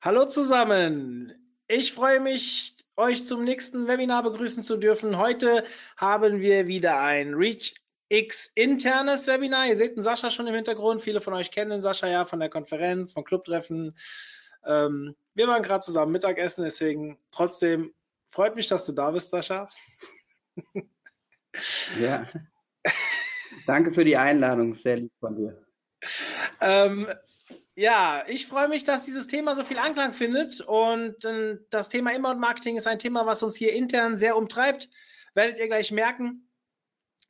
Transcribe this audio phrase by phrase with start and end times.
[0.00, 1.32] Hallo zusammen.
[1.66, 5.18] Ich freue mich, euch zum nächsten Webinar begrüßen zu dürfen.
[5.18, 5.64] Heute
[5.96, 7.74] haben wir wieder ein Reach
[8.08, 9.66] X internes Webinar.
[9.66, 11.02] Ihr seht den Sascha schon im Hintergrund.
[11.02, 13.98] Viele von euch kennen den Sascha ja von der Konferenz, von Clubtreffen.
[14.64, 17.92] Ähm, wir waren gerade zusammen Mittagessen, deswegen trotzdem
[18.30, 19.68] freut mich, dass du da bist, Sascha.
[21.98, 22.28] Ja.
[23.66, 25.66] Danke für die Einladung, sehr lieb von dir.
[26.60, 27.08] Ähm,
[27.78, 32.12] ja, ich freue mich, dass dieses Thema so viel Anklang findet und äh, das Thema
[32.12, 34.88] Inbound Marketing ist ein Thema, was uns hier intern sehr umtreibt.
[35.34, 36.50] Werdet ihr gleich merken.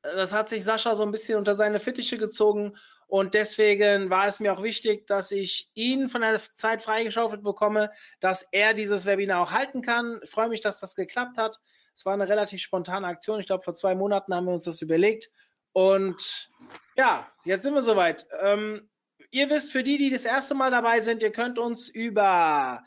[0.01, 4.41] Das hat sich Sascha so ein bisschen unter seine Fittiche gezogen und deswegen war es
[4.41, 7.91] mir auch wichtig, dass ich ihn von der Zeit freigeschaufelt bekomme,
[8.21, 10.19] dass er dieses Webinar auch halten kann.
[10.23, 11.61] Ich freue mich, dass das geklappt hat.
[11.95, 13.39] Es war eine relativ spontane Aktion.
[13.39, 15.31] Ich glaube, vor zwei Monaten haben wir uns das überlegt.
[15.73, 16.49] Und
[16.97, 18.27] ja, jetzt sind wir soweit.
[18.41, 18.89] Ähm,
[19.31, 22.85] ihr wisst, für die, die das erste Mal dabei sind, ihr könnt uns über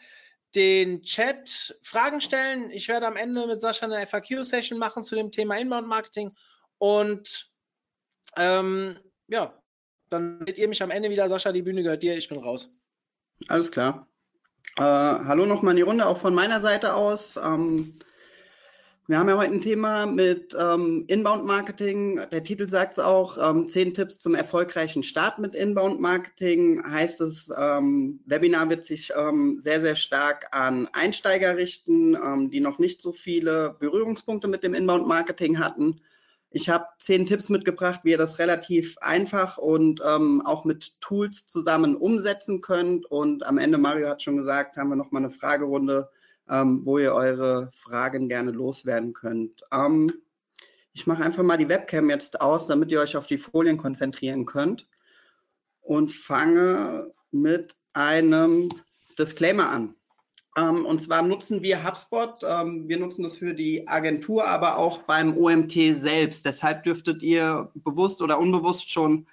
[0.56, 2.72] den Chat Fragen stellen.
[2.72, 6.36] Ich werde am Ende mit Sascha eine FAQ-Session machen zu dem Thema Inbound-Marketing.
[6.78, 7.52] Und
[8.36, 9.54] ähm, ja,
[10.10, 11.30] dann seht ihr mich am Ende wieder.
[11.30, 12.76] Sascha, die Bühne gehört dir, ich bin raus.
[13.48, 14.08] Alles klar.
[14.78, 17.38] Äh, hallo nochmal in die Runde, auch von meiner Seite aus.
[17.38, 17.96] Ähm,
[19.08, 22.22] wir haben ja heute ein Thema mit ähm, Inbound-Marketing.
[22.32, 26.84] Der Titel sagt es auch, ähm, zehn Tipps zum erfolgreichen Start mit Inbound-Marketing.
[26.90, 32.60] Heißt es, ähm, Webinar wird sich ähm, sehr, sehr stark an Einsteiger richten, ähm, die
[32.60, 36.00] noch nicht so viele Berührungspunkte mit dem Inbound-Marketing hatten.
[36.52, 41.48] Ich habe zehn Tipps mitgebracht, wie ihr das relativ einfach und ähm, auch mit Tools
[41.48, 43.06] zusammen umsetzen könnt.
[43.08, 46.10] Und am Ende, Mario hat schon gesagt, haben wir nochmal eine Fragerunde
[46.52, 49.62] ähm, wo ihr eure Fragen gerne loswerden könnt.
[49.72, 50.14] Ähm,
[50.94, 54.46] ich mache einfach mal die Webcam jetzt aus, damit ihr euch auf die Folien konzentrieren
[54.46, 54.88] könnt
[55.80, 58.68] und fange mit einem
[59.18, 59.96] Disclaimer an.
[60.58, 62.42] Ähm, und zwar nutzen wir HubSpot.
[62.44, 66.46] Ähm, wir nutzen das für die Agentur, aber auch beim OMT selbst.
[66.46, 69.26] Deshalb dürftet ihr bewusst oder unbewusst schon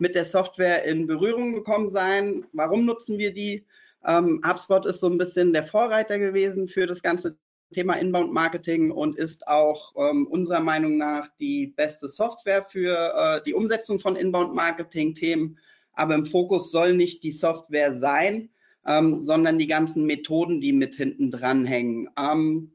[0.00, 2.44] mit der Software in Berührung gekommen sein.
[2.52, 3.64] Warum nutzen wir die?
[4.06, 7.36] Ähm, HubSpot ist so ein bisschen der Vorreiter gewesen für das ganze
[7.72, 13.42] Thema Inbound Marketing und ist auch ähm, unserer Meinung nach die beste Software für äh,
[13.44, 15.58] die Umsetzung von Inbound Marketing Themen.
[15.92, 18.50] Aber im Fokus soll nicht die Software sein,
[18.86, 22.08] ähm, sondern die ganzen Methoden, die mit hinten dran hängen.
[22.18, 22.72] Ähm,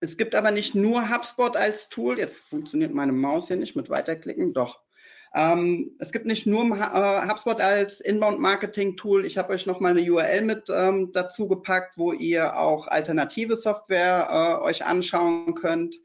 [0.00, 2.18] es gibt aber nicht nur HubSpot als Tool.
[2.18, 4.52] Jetzt funktioniert meine Maus hier nicht mit weiterklicken.
[4.52, 4.81] Doch.
[5.34, 9.24] Ähm, es gibt nicht nur äh, HubSpot als Inbound-Marketing-Tool.
[9.24, 13.56] Ich habe euch noch mal eine URL mit ähm, dazu gepackt, wo ihr auch alternative
[13.56, 15.96] Software äh, euch anschauen könnt,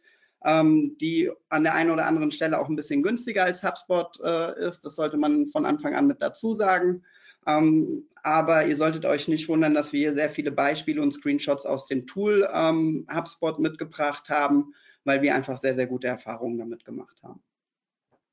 [0.46, 4.66] ähm, die an der einen oder anderen Stelle auch ein bisschen günstiger als HubSpot äh,
[4.66, 4.86] ist.
[4.86, 7.04] Das sollte man von Anfang an mit dazu sagen.
[7.46, 11.66] Ähm, aber ihr solltet euch nicht wundern, dass wir hier sehr viele Beispiele und Screenshots
[11.66, 14.74] aus dem Tool ähm, HubSpot mitgebracht haben,
[15.04, 17.42] weil wir einfach sehr, sehr gute Erfahrungen damit gemacht haben.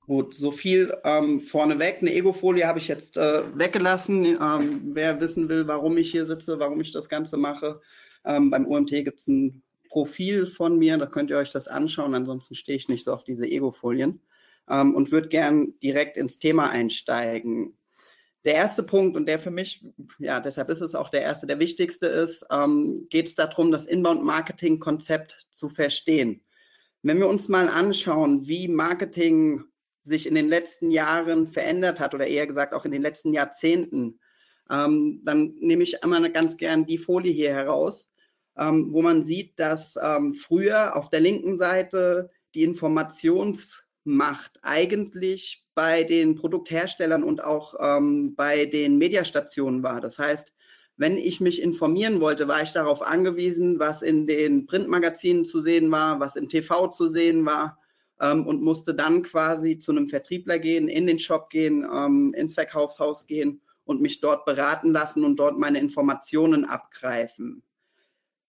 [0.06, 1.98] Gut, so viel ähm, vorneweg.
[2.00, 4.36] Eine Ego-Folie habe ich jetzt äh, weggelassen.
[4.38, 7.80] Ähm, wer wissen will, warum ich hier sitze, warum ich das Ganze mache,
[8.26, 12.14] ähm, beim OMT gibt es ein Profil von mir, da könnt ihr euch das anschauen.
[12.14, 14.20] Ansonsten stehe ich nicht so auf diese Ego-Folien
[14.68, 17.74] ähm, und würde gern direkt ins Thema einsteigen.
[18.44, 19.86] Der erste Punkt und der für mich,
[20.18, 23.86] ja, deshalb ist es auch der erste, der wichtigste ist, ähm, geht es darum, das
[23.86, 26.42] Inbound-Marketing-Konzept zu verstehen.
[27.02, 29.64] Wenn wir uns mal anschauen, wie Marketing
[30.04, 34.20] sich in den letzten Jahren verändert hat oder eher gesagt auch in den letzten Jahrzehnten,
[34.70, 38.08] ähm, dann nehme ich einmal ganz gern die Folie hier heraus,
[38.56, 46.04] ähm, wo man sieht, dass ähm, früher auf der linken Seite die Informationsmacht eigentlich bei
[46.04, 50.00] den Produktherstellern und auch ähm, bei den Mediastationen war.
[50.00, 50.52] Das heißt,
[50.96, 55.90] wenn ich mich informieren wollte, war ich darauf angewiesen, was in den Printmagazinen zu sehen
[55.90, 57.78] war, was im TV zu sehen war
[58.20, 62.54] ähm, und musste dann quasi zu einem Vertriebler gehen, in den Shop gehen, ähm, ins
[62.54, 67.62] Verkaufshaus gehen und mich dort beraten lassen und dort meine Informationen abgreifen.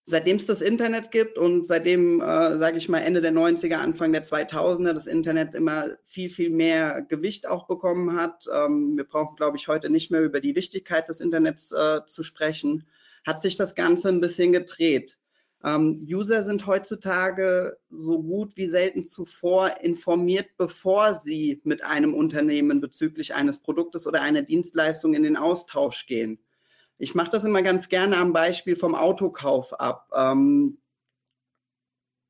[0.08, 4.14] seitdem es das Internet gibt und seitdem, äh, sage ich mal, Ende der 90er, Anfang
[4.14, 9.36] der 2000er das Internet immer viel, viel mehr Gewicht auch bekommen hat, ähm, wir brauchen,
[9.36, 12.86] glaube ich, heute nicht mehr über die Wichtigkeit des Internets äh, zu sprechen,
[13.26, 15.18] hat sich das Ganze ein bisschen gedreht.
[15.66, 22.82] Ähm, User sind heutzutage so gut wie selten zuvor informiert, bevor sie mit einem Unternehmen
[22.82, 26.40] bezüglich eines Produktes oder einer Dienstleistung in den Austausch gehen.
[27.00, 30.08] Ich mache das immer ganz gerne am Beispiel vom Autokauf ab.
[30.16, 30.78] Ähm,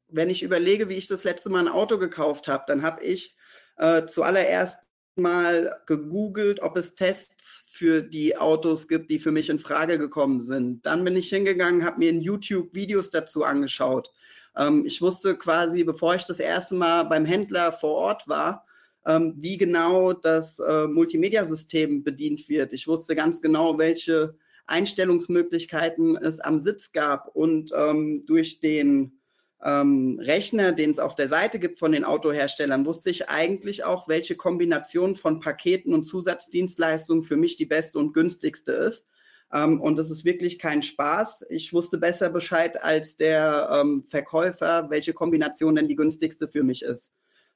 [0.07, 3.35] wenn ich überlege, wie ich das letzte Mal ein Auto gekauft habe, dann habe ich
[3.75, 4.79] äh, zuallererst
[5.17, 10.41] mal gegoogelt, ob es Tests für die Autos gibt, die für mich in Frage gekommen
[10.41, 10.85] sind.
[10.85, 14.11] Dann bin ich hingegangen, habe mir in YouTube Videos dazu angeschaut.
[14.57, 18.65] Ähm, ich wusste quasi, bevor ich das erste Mal beim Händler vor Ort war,
[19.05, 22.73] ähm, wie genau das äh, Multimedia-System bedient wird.
[22.73, 24.35] Ich wusste ganz genau, welche
[24.67, 29.19] Einstellungsmöglichkeiten es am Sitz gab und ähm, durch den
[29.63, 34.07] ähm, Rechner, den es auf der Seite gibt von den Autoherstellern, wusste ich eigentlich auch,
[34.07, 39.05] welche Kombination von Paketen und Zusatzdienstleistungen für mich die beste und günstigste ist.
[39.53, 41.45] Ähm, und das ist wirklich kein Spaß.
[41.49, 46.81] Ich wusste besser Bescheid als der ähm, Verkäufer, welche Kombination denn die günstigste für mich
[46.81, 47.11] ist.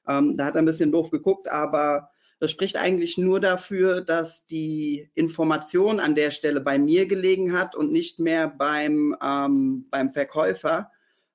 [0.08, 4.46] Ähm, da hat er ein bisschen doof geguckt, aber das spricht eigentlich nur dafür, dass
[4.46, 10.08] die Information an der Stelle bei mir gelegen hat und nicht mehr beim, ähm, beim
[10.08, 10.90] Verkäufer.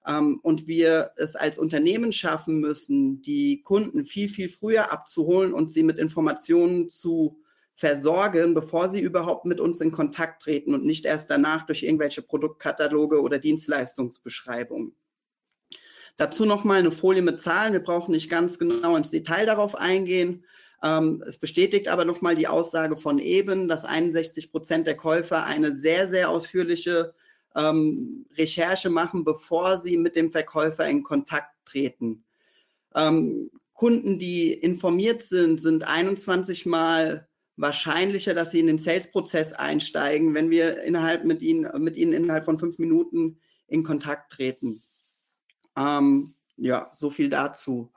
[0.08, 5.72] Ähm, und wir es als Unternehmen schaffen müssen, die Kunden viel, viel früher abzuholen und
[5.72, 7.42] sie mit Informationen zu
[7.76, 12.22] versorgen, bevor sie überhaupt mit uns in Kontakt treten und nicht erst danach durch irgendwelche
[12.22, 14.96] Produktkataloge oder Dienstleistungsbeschreibungen.
[16.18, 17.74] Dazu nochmal eine Folie mit Zahlen.
[17.74, 20.46] Wir brauchen nicht ganz genau ins Detail darauf eingehen.
[20.82, 25.76] Ähm, es bestätigt aber nochmal die Aussage von eben, dass 61 Prozent der Käufer eine
[25.76, 27.14] sehr, sehr ausführliche
[27.56, 32.24] ähm, Recherche machen, bevor sie mit dem Verkäufer in Kontakt treten.
[32.94, 40.34] Ähm, Kunden, die informiert sind, sind 21 Mal wahrscheinlicher, dass sie in den Sales-Prozess einsteigen,
[40.34, 44.84] wenn wir innerhalb mit ihnen, mit ihnen innerhalb von fünf Minuten in Kontakt treten.
[45.78, 47.92] Ähm, ja, so viel dazu.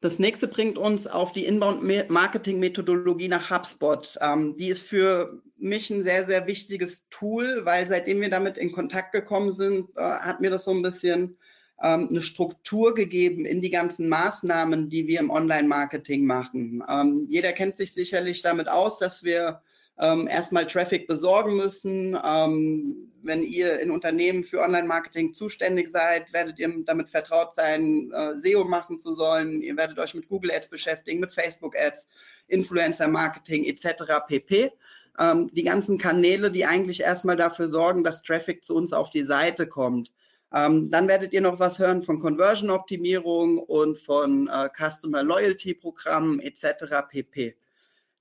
[0.00, 4.16] Das nächste bringt uns auf die Inbound-Marketing-Methodologie nach HubSpot.
[4.20, 8.72] Ähm, die ist für mich ein sehr, sehr wichtiges Tool, weil seitdem wir damit in
[8.72, 11.38] Kontakt gekommen sind, äh, hat mir das so ein bisschen
[11.82, 16.82] ähm, eine Struktur gegeben in die ganzen Maßnahmen, die wir im Online-Marketing machen.
[16.88, 19.62] Ähm, jeder kennt sich sicherlich damit aus, dass wir
[19.98, 22.18] ähm, erstmal Traffic besorgen müssen.
[22.22, 28.36] Ähm, wenn ihr in Unternehmen für Online-Marketing zuständig seid, werdet ihr damit vertraut sein, äh,
[28.36, 29.62] SEO machen zu sollen.
[29.62, 32.08] Ihr werdet euch mit Google Ads beschäftigen, mit Facebook Ads,
[32.48, 34.04] Influencer-Marketing etc.
[34.28, 34.72] pp.
[35.18, 39.24] Ähm, die ganzen Kanäle, die eigentlich erstmal dafür sorgen, dass Traffic zu uns auf die
[39.24, 40.12] Seite kommt.
[40.52, 47.08] Ähm, dann werdet ihr noch was hören von Conversion-Optimierung und von äh, Customer Loyalty-Programmen etc.
[47.08, 47.56] pp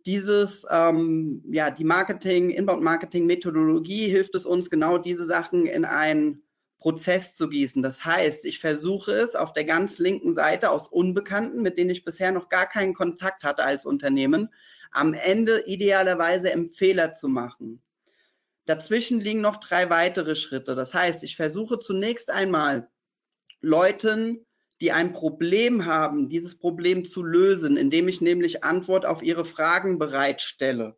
[0.05, 6.43] dieses, ähm, ja, die Marketing, Inbound-Marketing-Methodologie hilft es uns, genau diese Sachen in einen
[6.79, 7.81] Prozess zu gießen.
[7.81, 12.05] Das heißt, ich versuche es auf der ganz linken Seite aus Unbekannten, mit denen ich
[12.05, 14.53] bisher noch gar keinen Kontakt hatte als Unternehmen,
[14.91, 17.81] am Ende idealerweise Empfehler zu machen.
[18.65, 20.75] Dazwischen liegen noch drei weitere Schritte.
[20.75, 22.89] Das heißt, ich versuche zunächst einmal
[23.61, 24.44] Leuten
[24.81, 29.97] die ein Problem haben, dieses Problem zu lösen, indem ich nämlich Antwort auf ihre Fragen
[29.97, 30.95] bereitstelle.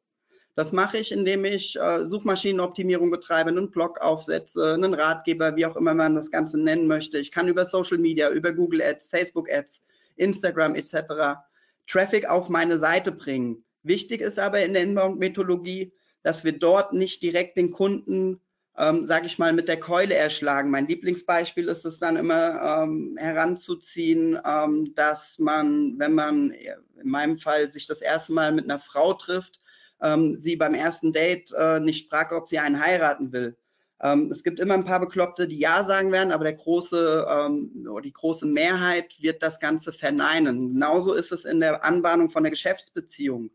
[0.56, 5.76] Das mache ich, indem ich äh, Suchmaschinenoptimierung betreibe, einen Blog aufsetze, einen Ratgeber, wie auch
[5.76, 7.20] immer man das Ganze nennen möchte.
[7.20, 9.84] Ich kann über Social Media, über Google Ads, Facebook Ads,
[10.16, 11.38] Instagram etc.
[11.86, 13.64] Traffic auf meine Seite bringen.
[13.84, 18.42] Wichtig ist aber in der Inbound-Methodologie, dass wir dort nicht direkt den Kunden
[18.78, 20.70] ähm, sage ich mal, mit der Keule erschlagen.
[20.70, 27.38] Mein Lieblingsbeispiel ist es dann immer ähm, heranzuziehen, ähm, dass man, wenn man in meinem
[27.38, 29.60] Fall sich das erste Mal mit einer Frau trifft,
[30.02, 33.58] ähm, sie beim ersten Date äh, nicht fragt, ob sie einen heiraten will.
[34.00, 37.72] Ähm, es gibt immer ein paar Bekloppte, die Ja sagen werden, aber der große, ähm,
[38.04, 40.74] die große Mehrheit wird das Ganze verneinen.
[40.74, 43.50] Genauso ist es in der Anbahnung von der Geschäftsbeziehung.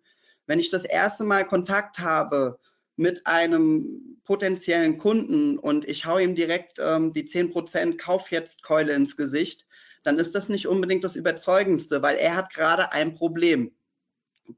[0.47, 2.59] Wenn ich das erste Mal Kontakt habe
[2.96, 8.92] mit einem potenziellen Kunden und ich hau ihm direkt ähm, die 10% Kauf jetzt Keule
[8.92, 9.66] ins Gesicht,
[10.02, 13.72] dann ist das nicht unbedingt das Überzeugendste, weil er hat gerade ein Problem.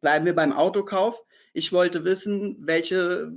[0.00, 1.22] Bleiben wir beim Autokauf.
[1.52, 3.32] Ich wollte wissen, welche,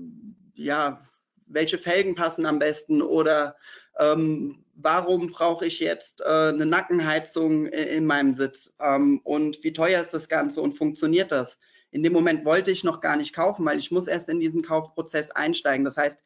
[0.56, 1.06] ja,
[1.46, 3.56] welche Felgen passen am besten oder
[4.00, 9.74] ähm, warum brauche ich jetzt äh, eine Nackenheizung in, in meinem Sitz ähm, und wie
[9.74, 11.60] teuer ist das Ganze und funktioniert das?
[11.98, 14.62] In dem Moment wollte ich noch gar nicht kaufen, weil ich muss erst in diesen
[14.62, 15.84] Kaufprozess einsteigen.
[15.84, 16.20] Das heißt,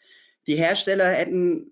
[0.46, 1.72] die Hersteller hätten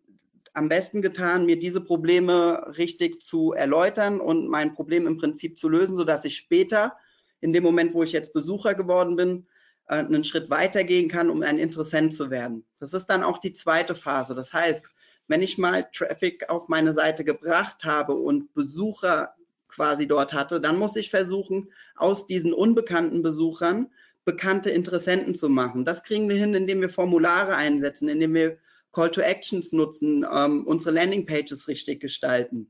[0.53, 5.68] am besten getan, mir diese Probleme richtig zu erläutern und mein Problem im Prinzip zu
[5.68, 6.96] lösen, sodass ich später,
[7.41, 9.48] in dem Moment, wo ich jetzt Besucher geworden bin,
[9.89, 12.65] äh, einen Schritt weitergehen kann, um ein Interessent zu werden.
[12.79, 14.34] Das ist dann auch die zweite Phase.
[14.34, 14.88] Das heißt,
[15.27, 19.36] wenn ich mal Traffic auf meine Seite gebracht habe und Besucher
[19.70, 23.90] quasi dort hatte, dann muss ich versuchen, aus diesen unbekannten Besuchern
[24.26, 25.86] bekannte Interessenten zu machen.
[25.86, 28.58] Das kriegen wir hin, indem wir Formulare einsetzen, indem wir
[28.92, 32.70] Call to Actions nutzen, ähm, unsere Landing Pages richtig gestalten.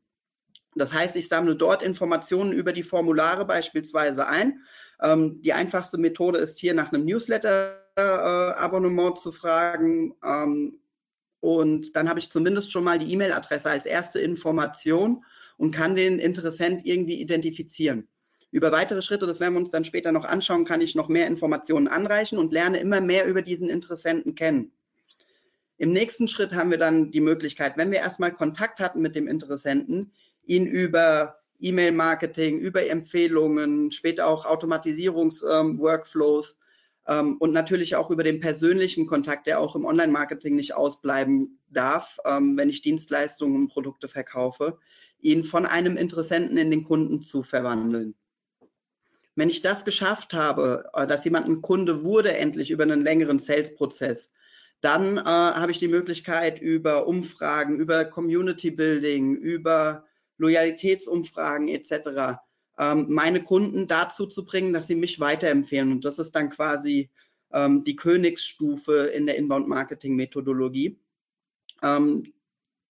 [0.75, 4.61] Das heißt, ich sammle dort Informationen über die Formulare beispielsweise ein.
[5.01, 10.15] Ähm, die einfachste Methode ist hier nach einem Newsletter-Abonnement äh, zu fragen.
[10.23, 10.79] Ähm,
[11.39, 15.23] und dann habe ich zumindest schon mal die E-Mail-Adresse als erste Information
[15.59, 18.07] und kann den Interessent irgendwie identifizieren.
[18.49, 21.27] Über weitere Schritte, das werden wir uns dann später noch anschauen, kann ich noch mehr
[21.27, 24.71] Informationen anreichen und lerne immer mehr über diesen Interessenten kennen.
[25.77, 29.27] Im nächsten Schritt haben wir dann die Möglichkeit, wenn wir erstmal Kontakt hatten mit dem
[29.27, 30.11] Interessenten,
[30.45, 36.57] ihn über E-Mail-Marketing, über Empfehlungen, später auch Automatisierungs-Workflows
[37.09, 42.19] ähm, und natürlich auch über den persönlichen Kontakt, der auch im Online-Marketing nicht ausbleiben darf,
[42.23, 44.77] ähm, wenn ich Dienstleistungen und Produkte verkaufe,
[45.19, 48.13] ihn von einem Interessenten in den Kunden zu verwandeln.
[49.35, 53.39] Wenn ich das geschafft habe, äh, dass jemand ein Kunde wurde, endlich über einen längeren
[53.39, 54.31] Sales-Prozess,
[54.81, 60.05] dann äh, habe ich die Möglichkeit, über Umfragen, über Community Building, über
[60.37, 62.39] Loyalitätsumfragen etc.
[62.79, 65.91] Ähm, meine Kunden dazu zu bringen, dass sie mich weiterempfehlen.
[65.91, 67.09] Und das ist dann quasi
[67.51, 70.97] ähm, die Königsstufe in der Inbound-Marketing-Methodologie,
[71.83, 72.33] ähm,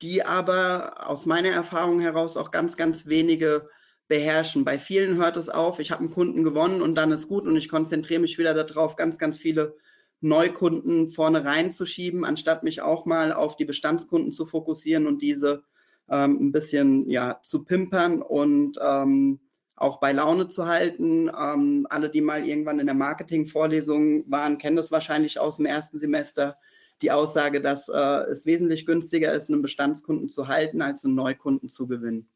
[0.03, 3.67] die aber aus meiner Erfahrung heraus auch ganz, ganz wenige
[4.07, 4.63] beherrschen.
[4.63, 7.55] Bei vielen hört es auf, ich habe einen Kunden gewonnen und dann ist gut und
[7.57, 9.75] ich konzentriere mich wieder darauf, ganz, ganz viele
[10.21, 15.63] Neukunden vorne reinzuschieben, anstatt mich auch mal auf die Bestandskunden zu fokussieren und diese
[16.09, 19.39] ähm, ein bisschen ja, zu pimpern und ähm,
[19.79, 21.29] auch bei Laune zu halten.
[21.29, 25.97] Ähm, alle, die mal irgendwann in der Marketing-Vorlesung waren, kennen das wahrscheinlich aus dem ersten
[25.97, 26.57] Semester.
[27.01, 31.69] Die Aussage, dass äh, es wesentlich günstiger ist, einen Bestandskunden zu halten, als einen Neukunden
[31.69, 32.29] zu gewinnen.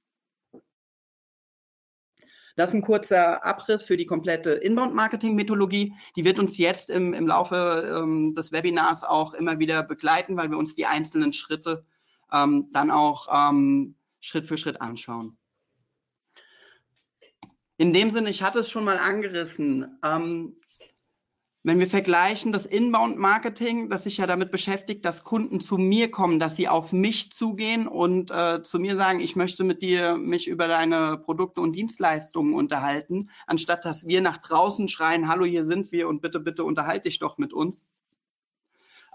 [2.55, 5.93] Das ist ein kurzer Abriss für die komplette Inbound-Marketing-Methodologie.
[6.15, 10.51] Die wird uns jetzt im, im Laufe ähm, des Webinars auch immer wieder begleiten, weil
[10.51, 11.83] wir uns die einzelnen Schritte
[12.31, 15.37] ähm, dann auch ähm, Schritt für Schritt anschauen.
[17.77, 20.55] In dem Sinne, ich hatte es schon mal angerissen, ähm,
[21.65, 26.37] wenn wir vergleichen das Inbound-Marketing, das sich ja damit beschäftigt, dass Kunden zu mir kommen,
[26.37, 30.49] dass sie auf mich zugehen und äh, zu mir sagen, ich möchte mit dir mich
[30.49, 35.93] über deine Produkte und Dienstleistungen unterhalten, anstatt dass wir nach draußen schreien, hallo, hier sind
[35.93, 37.87] wir und bitte, bitte unterhalte dich doch mit uns.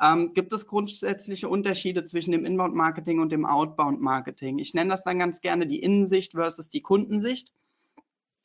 [0.00, 4.58] Ähm, gibt es grundsätzliche Unterschiede zwischen dem Inbound-Marketing und dem Outbound-Marketing?
[4.58, 7.52] Ich nenne das dann ganz gerne die Innensicht versus die Kundensicht.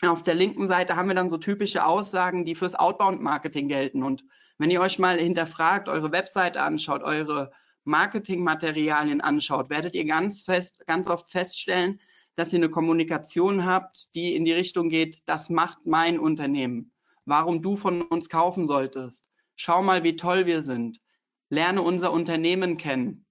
[0.06, 4.04] Auf der linken Seite haben wir dann so typische Aussagen, die fürs Outbound-Marketing gelten.
[4.04, 4.26] Und
[4.58, 7.52] wenn ihr euch mal hinterfragt, eure Webseite anschaut, eure
[7.86, 12.02] Marketingmaterialien anschaut, werdet ihr ganz fest, ganz oft feststellen,
[12.36, 16.92] dass ihr eine Kommunikation habt, die in die Richtung geht, das macht mein Unternehmen.
[17.26, 19.26] Warum du von uns kaufen solltest.
[19.56, 21.00] Schau mal, wie toll wir sind.
[21.50, 23.26] Lerne unser Unternehmen kennen.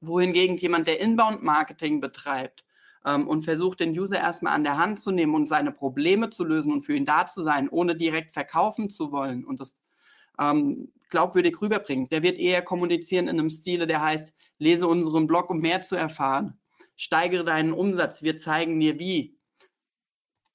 [0.00, 2.64] Wohingegen jemand, der Inbound-Marketing betreibt,
[3.04, 6.44] ähm, und versucht, den User erstmal an der Hand zu nehmen und seine Probleme zu
[6.44, 9.74] lösen und für ihn da zu sein, ohne direkt verkaufen zu wollen und das
[10.38, 12.08] ähm, glaubwürdig rüberbringen.
[12.08, 15.96] Der wird eher kommunizieren in einem Stile, der heißt, lese unseren Blog, um mehr zu
[15.96, 16.58] erfahren.
[16.96, 19.36] Steigere deinen Umsatz, wir zeigen dir wie.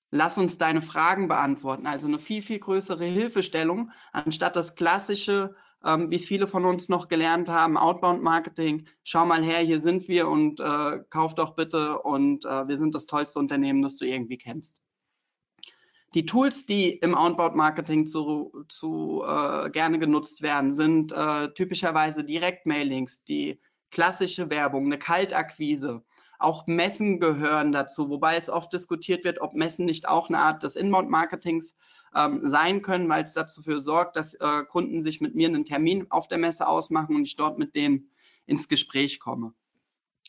[0.09, 1.85] Lass uns deine Fragen beantworten.
[1.85, 6.89] Also eine viel, viel größere Hilfestellung, anstatt das klassische ähm, wie es viele von uns
[6.89, 11.55] noch gelernt haben, Outbound Marketing, schau mal her, hier sind wir und äh, kauf doch
[11.55, 14.81] bitte und äh, wir sind das tollste Unternehmen, das du irgendwie kennst.
[16.13, 22.23] Die Tools, die im Outbound Marketing zu, zu äh, gerne genutzt werden, sind äh, typischerweise
[22.23, 23.59] Direktmailings, die
[23.91, 26.03] klassische Werbung, eine Kaltakquise.
[26.39, 30.63] Auch Messen gehören dazu, wobei es oft diskutiert wird, ob Messen nicht auch eine Art
[30.63, 31.75] des Inbound-Marketings
[32.15, 36.07] ähm, sein können, weil es dafür sorgt, dass äh, Kunden sich mit mir einen Termin
[36.09, 38.09] auf der Messe ausmachen und ich dort mit denen
[38.45, 39.53] ins Gespräch komme.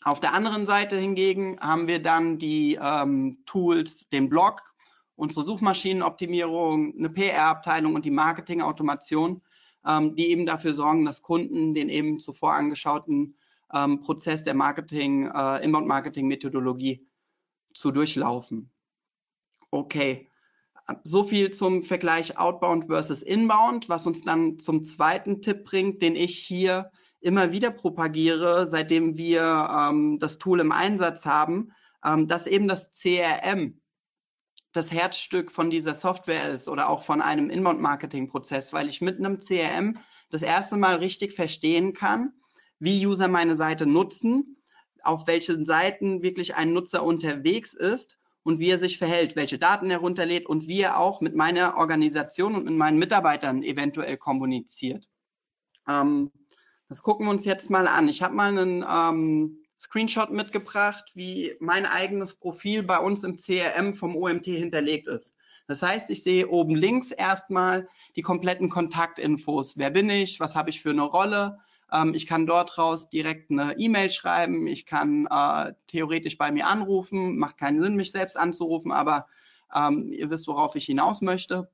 [0.02, 4.62] Auf der anderen Seite hingegen haben wir dann die ähm, Tools, den Blog,
[5.16, 9.42] unsere Suchmaschinenoptimierung, eine PR-Abteilung und die Marketing-Automation,
[9.85, 13.37] ähm, die eben dafür sorgen, dass Kunden den eben zuvor angeschauten
[13.73, 17.06] ähm, Prozess der Marketing, äh, Inbound-Marketing-Methodologie
[17.75, 18.70] zu durchlaufen.
[19.70, 20.27] Okay,
[21.04, 26.16] so viel zum Vergleich Outbound versus Inbound, was uns dann zum zweiten Tipp bringt, den
[26.16, 26.90] ich hier
[27.21, 31.73] immer wieder propagiere, seitdem wir ähm, das Tool im Einsatz haben,
[32.04, 33.80] ähm, dass eben das CRM
[34.73, 39.38] das Herzstück von dieser Software ist oder auch von einem Inbound-Marketing-Prozess, weil ich mit einem
[39.38, 39.99] CRM
[40.30, 42.33] das erste Mal richtig verstehen kann,
[42.78, 44.62] wie User meine Seite nutzen,
[45.02, 49.90] auf welchen Seiten wirklich ein Nutzer unterwegs ist und wie er sich verhält, welche Daten
[49.90, 55.09] er runterlädt und wie er auch mit meiner Organisation und mit meinen Mitarbeitern eventuell kommuniziert.
[55.88, 56.30] Ähm,
[56.88, 58.09] das gucken wir uns jetzt mal an.
[58.09, 63.95] Ich habe mal einen ähm, Screenshot mitgebracht, wie mein eigenes Profil bei uns im CRM
[63.95, 65.35] vom OMT hinterlegt ist.
[65.66, 69.76] Das heißt, ich sehe oben links erstmal die kompletten Kontaktinfos.
[69.76, 70.40] Wer bin ich?
[70.40, 71.59] Was habe ich für eine Rolle?
[71.92, 74.66] Ähm, ich kann dort raus direkt eine E-Mail schreiben.
[74.66, 77.38] Ich kann äh, theoretisch bei mir anrufen.
[77.38, 79.26] Macht keinen Sinn, mich selbst anzurufen, aber
[79.75, 81.71] ähm, ihr wisst, worauf ich hinaus möchte.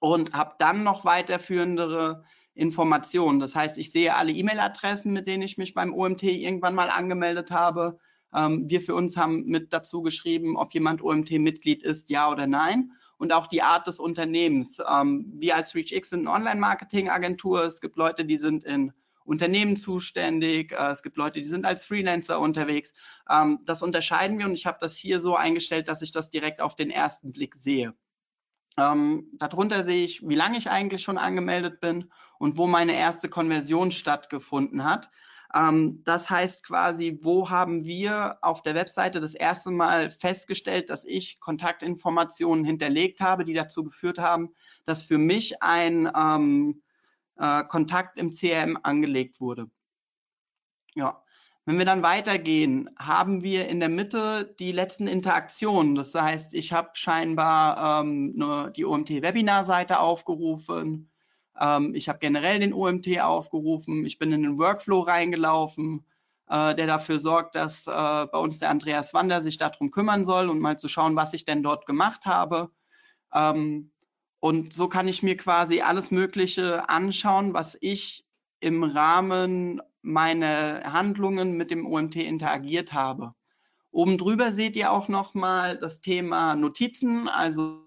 [0.00, 2.24] Und habe dann noch weiterführende
[2.54, 3.40] Informationen.
[3.40, 7.50] Das heißt, ich sehe alle E-Mail-Adressen, mit denen ich mich beim OMT irgendwann mal angemeldet
[7.50, 7.98] habe.
[8.34, 12.92] Ähm, wir für uns haben mit dazu geschrieben, ob jemand OMT-Mitglied ist, ja oder nein.
[13.16, 14.80] Und auch die Art des Unternehmens.
[14.88, 17.64] Ähm, wir als ReachX sind eine Online-Marketing-Agentur.
[17.64, 18.92] Es gibt Leute, die sind in
[19.24, 20.72] Unternehmen zuständig.
[20.72, 22.94] Äh, es gibt Leute, die sind als Freelancer unterwegs.
[23.28, 26.60] Ähm, das unterscheiden wir und ich habe das hier so eingestellt, dass ich das direkt
[26.60, 27.94] auf den ersten Blick sehe.
[28.76, 33.28] Ähm, darunter sehe ich, wie lange ich eigentlich schon angemeldet bin und wo meine erste
[33.28, 35.10] Konversion stattgefunden hat.
[35.54, 41.04] Ähm, das heißt quasi, wo haben wir auf der Webseite das erste Mal festgestellt, dass
[41.04, 44.50] ich Kontaktinformationen hinterlegt habe, die dazu geführt haben,
[44.84, 46.82] dass für mich ein ähm,
[47.38, 49.70] äh, Kontakt im CRM angelegt wurde.
[50.94, 51.20] Ja.
[51.66, 55.94] Wenn wir dann weitergehen, haben wir in der Mitte die letzten Interaktionen.
[55.94, 61.10] Das heißt, ich habe scheinbar ähm, ne, die OMT-Webinar-Seite aufgerufen.
[61.58, 64.04] Ähm, ich habe generell den OMT aufgerufen.
[64.04, 66.04] Ich bin in den Workflow reingelaufen,
[66.48, 70.50] äh, der dafür sorgt, dass äh, bei uns der Andreas Wander sich darum kümmern soll
[70.50, 72.70] und mal zu schauen, was ich denn dort gemacht habe.
[73.32, 73.90] Ähm,
[74.44, 78.26] und so kann ich mir quasi alles Mögliche anschauen, was ich
[78.60, 83.34] im Rahmen meine Handlungen mit dem OMT interagiert habe.
[83.90, 87.26] Oben drüber seht ihr auch nochmal das Thema Notizen.
[87.26, 87.86] Also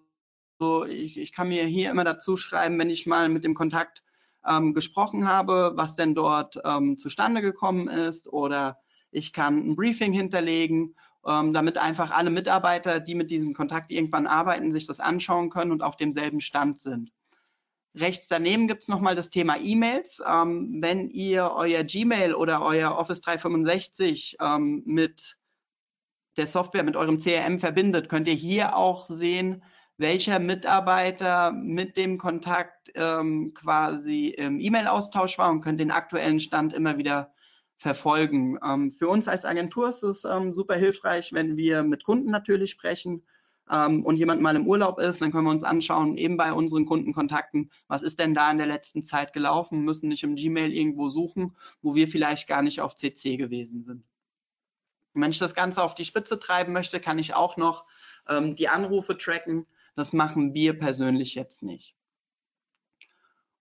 [0.88, 4.04] ich, ich, kann mir hier immer dazu schreiben, wenn ich mal mit dem Kontakt
[4.44, 8.80] ähm, gesprochen habe, was denn dort ähm, zustande gekommen ist oder
[9.12, 10.96] ich kann ein Briefing hinterlegen,
[11.28, 15.72] ähm, damit einfach alle Mitarbeiter, die mit diesem Kontakt irgendwann arbeiten, sich das anschauen können
[15.72, 17.12] und auf demselben Stand sind.
[17.96, 20.22] Rechts daneben gibt es nochmal das Thema E-Mails.
[20.26, 25.38] Ähm, wenn ihr euer Gmail oder euer Office 365 ähm, mit
[26.38, 29.64] der Software, mit eurem CRM verbindet, könnt ihr hier auch sehen,
[29.98, 36.74] welcher Mitarbeiter mit dem Kontakt ähm, quasi im E-Mail-Austausch war und könnt den aktuellen Stand
[36.74, 37.34] immer wieder
[37.78, 38.58] verfolgen.
[38.64, 42.72] Ähm, für uns als Agentur ist es ähm, super hilfreich, wenn wir mit Kunden natürlich
[42.72, 43.24] sprechen
[43.72, 46.86] ähm, und jemand mal im Urlaub ist, dann können wir uns anschauen, eben bei unseren
[46.86, 51.10] Kundenkontakten, was ist denn da in der letzten Zeit gelaufen, müssen nicht im Gmail irgendwo
[51.10, 54.04] suchen, wo wir vielleicht gar nicht auf CC gewesen sind.
[55.14, 57.86] Wenn ich das Ganze auf die Spitze treiben möchte, kann ich auch noch
[58.30, 59.66] die Anrufe tracken.
[59.96, 61.97] Das machen wir persönlich jetzt nicht.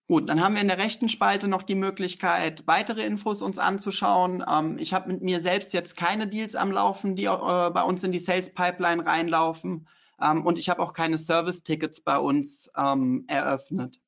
[0.09, 4.41] Gut, dann haben wir in der rechten Spalte noch die Möglichkeit, weitere Infos uns anzuschauen.
[4.47, 8.03] Ähm, ich habe mit mir selbst jetzt keine Deals am Laufen, die äh, bei uns
[8.05, 9.85] in die Sales Pipeline reinlaufen.
[10.21, 13.99] Ähm, und ich habe auch keine Service-Tickets bei uns ähm, eröffnet.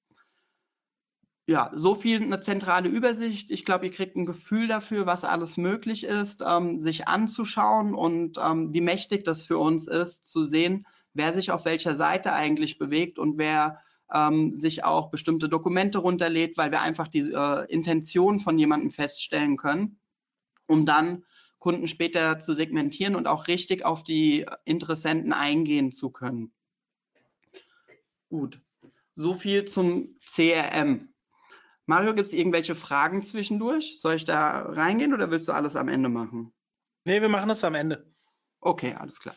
[1.47, 3.51] Ja, so viel eine zentrale Übersicht.
[3.51, 8.37] Ich glaube, ihr kriegt ein Gefühl dafür, was alles möglich ist, ähm, sich anzuschauen und
[8.41, 12.77] ähm, wie mächtig das für uns ist, zu sehen, wer sich auf welcher Seite eigentlich
[12.77, 13.81] bewegt und wer
[14.13, 19.57] ähm, sich auch bestimmte Dokumente runterlädt, weil wir einfach die äh, Intention von jemandem feststellen
[19.57, 19.99] können,
[20.67, 21.25] um dann
[21.59, 26.53] Kunden später zu segmentieren und auch richtig auf die Interessenten eingehen zu können.
[28.29, 28.61] Gut,
[29.13, 31.09] so viel zum CRM.
[31.85, 33.99] Mario, gibt es irgendwelche Fragen zwischendurch?
[33.99, 36.53] Soll ich da reingehen oder willst du alles am Ende machen?
[37.05, 38.13] Nee, wir machen das am Ende.
[38.61, 39.35] Okay, alles klar.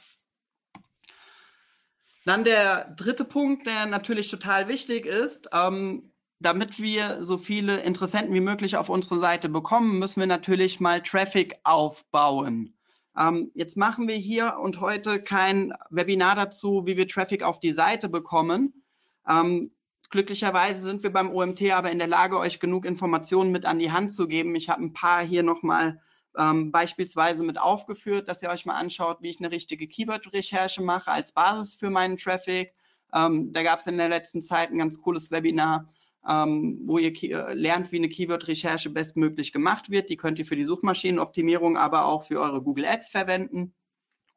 [2.24, 5.48] Dann der dritte Punkt, der natürlich total wichtig ist.
[5.52, 10.80] Ähm, damit wir so viele Interessenten wie möglich auf unsere Seite bekommen, müssen wir natürlich
[10.80, 12.74] mal Traffic aufbauen.
[13.16, 17.72] Ähm, jetzt machen wir hier und heute kein Webinar dazu, wie wir Traffic auf die
[17.72, 18.82] Seite bekommen.
[19.28, 19.70] Ähm,
[20.10, 23.92] glücklicherweise sind wir beim OMT aber in der Lage, euch genug Informationen mit an die
[23.92, 24.54] Hand zu geben.
[24.56, 26.00] Ich habe ein paar hier nochmal
[26.38, 31.10] ähm, beispielsweise mit aufgeführt, dass ihr euch mal anschaut, wie ich eine richtige Keyword-Recherche mache
[31.10, 32.74] als Basis für meinen Traffic.
[33.14, 35.92] Ähm, da gab es in der letzten Zeit ein ganz cooles Webinar,
[36.28, 40.08] ähm, wo ihr äh, lernt, wie eine Keyword-Recherche bestmöglich gemacht wird.
[40.08, 43.74] Die könnt ihr für die Suchmaschinenoptimierung, aber auch für eure Google Ads verwenden.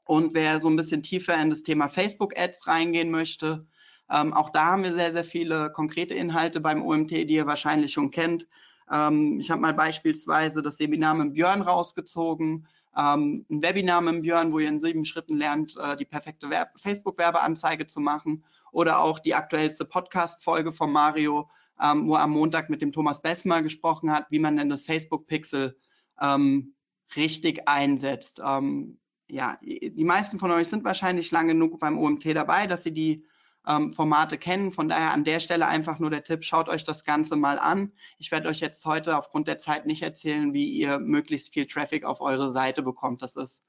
[0.06, 3.66] Und wer so ein bisschen tiefer in das Thema Facebook Ads reingehen möchte,
[4.10, 7.92] ähm, auch da haben wir sehr, sehr viele konkrete Inhalte beim OMT, die ihr wahrscheinlich
[7.92, 8.48] schon kennt.
[8.92, 12.68] Ähm, ich habe mal beispielsweise das Seminar mit Björn rausgezogen,
[12.98, 17.88] ähm, ein Webinar mit Björn, wo ihr in sieben Schritten lernt, äh, die perfekte Facebook-Werbeanzeige
[17.88, 21.50] zu machen oder auch die aktuellste Podcast-Folge von Mario,
[21.82, 24.86] ähm, wo er am Montag mit dem Thomas Bessmer gesprochen hat, wie man denn das
[24.86, 25.78] Facebook-Pixel
[26.22, 26.76] ähm,
[27.16, 28.42] richtig einsetzt.
[28.46, 32.94] Ähm, ja, die meisten von euch sind wahrscheinlich lang genug beim OMT dabei, dass sie
[32.94, 33.26] die
[33.68, 34.72] ähm, Formate kennen.
[34.72, 37.92] Von daher an der Stelle einfach nur der Tipp, schaut euch das Ganze mal an.
[38.18, 42.06] Ich werde euch jetzt heute aufgrund der Zeit nicht erzählen, wie ihr möglichst viel Traffic
[42.06, 43.22] auf eure Seite bekommt.
[43.22, 43.64] Das ist,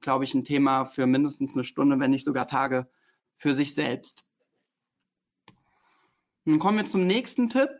[0.00, 2.88] glaube ich, ein Thema für mindestens eine Stunde, wenn nicht sogar Tage
[3.36, 4.24] für sich selbst.
[6.44, 7.70] Nun kommen wir zum nächsten Tipp.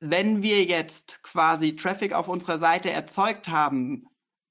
[0.00, 4.06] Wenn wir jetzt quasi Traffic auf unserer Seite erzeugt haben,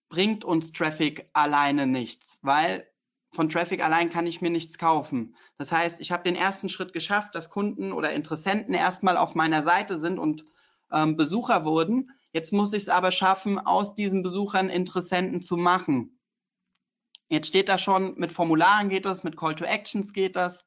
[0.10, 2.88] bringt uns Traffic alleine nichts, weil
[3.34, 5.36] von Traffic allein kann ich mir nichts kaufen.
[5.58, 9.64] Das heißt, ich habe den ersten Schritt geschafft, dass Kunden oder Interessenten erstmal auf meiner
[9.64, 10.46] Seite sind und
[10.92, 12.12] ähm, Besucher wurden.
[12.32, 16.20] Jetzt muss ich es aber schaffen, aus diesen Besuchern Interessenten zu machen.
[17.28, 20.66] Jetzt steht da schon, mit Formularen geht das, mit Call to Actions geht das.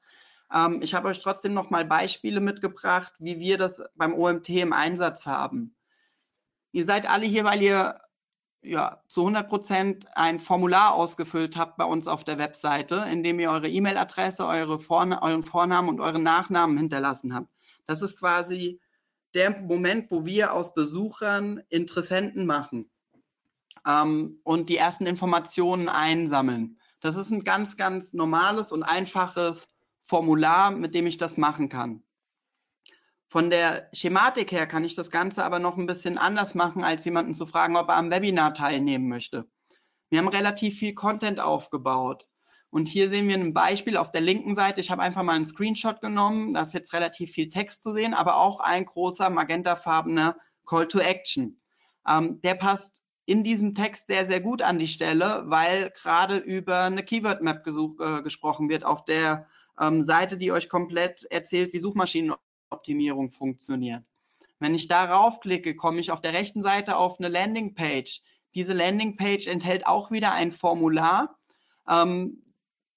[0.52, 4.72] Ähm, ich habe euch trotzdem noch mal Beispiele mitgebracht, wie wir das beim OMT im
[4.72, 5.76] Einsatz haben.
[6.72, 8.00] Ihr seid alle hier, weil ihr
[8.66, 13.38] ja, zu 100 Prozent ein Formular ausgefüllt habt bei uns auf der Webseite, in dem
[13.38, 17.48] ihr eure E-Mail-Adresse, eure Vorna euren Vornamen und euren Nachnamen hinterlassen habt.
[17.86, 18.80] Das ist quasi
[19.34, 22.90] der Moment, wo wir aus Besuchern Interessenten machen
[23.86, 26.78] ähm, und die ersten Informationen einsammeln.
[27.00, 29.68] Das ist ein ganz, ganz normales und einfaches
[30.00, 32.02] Formular, mit dem ich das machen kann.
[33.28, 37.04] Von der Schematik her kann ich das Ganze aber noch ein bisschen anders machen, als
[37.04, 39.48] jemanden zu fragen, ob er am Webinar teilnehmen möchte.
[40.08, 42.26] Wir haben relativ viel Content aufgebaut.
[42.70, 44.80] Und hier sehen wir ein Beispiel auf der linken Seite.
[44.80, 46.54] Ich habe einfach mal einen Screenshot genommen.
[46.54, 50.98] Da ist jetzt relativ viel Text zu sehen, aber auch ein großer magentafarbener Call to
[50.98, 51.60] Action.
[52.06, 56.82] Ähm, der passt in diesem Text sehr, sehr gut an die Stelle, weil gerade über
[56.82, 59.48] eine Keyword Map äh, gesprochen wird auf der
[59.80, 62.34] ähm, Seite, die euch komplett erzählt, wie Suchmaschinen
[62.70, 64.02] Optimierung funktioniert.
[64.58, 68.22] Wenn ich darauf klicke, komme ich auf der rechten Seite auf eine Landingpage.
[68.54, 71.38] Diese Landingpage enthält auch wieder ein Formular,
[71.88, 72.42] ähm,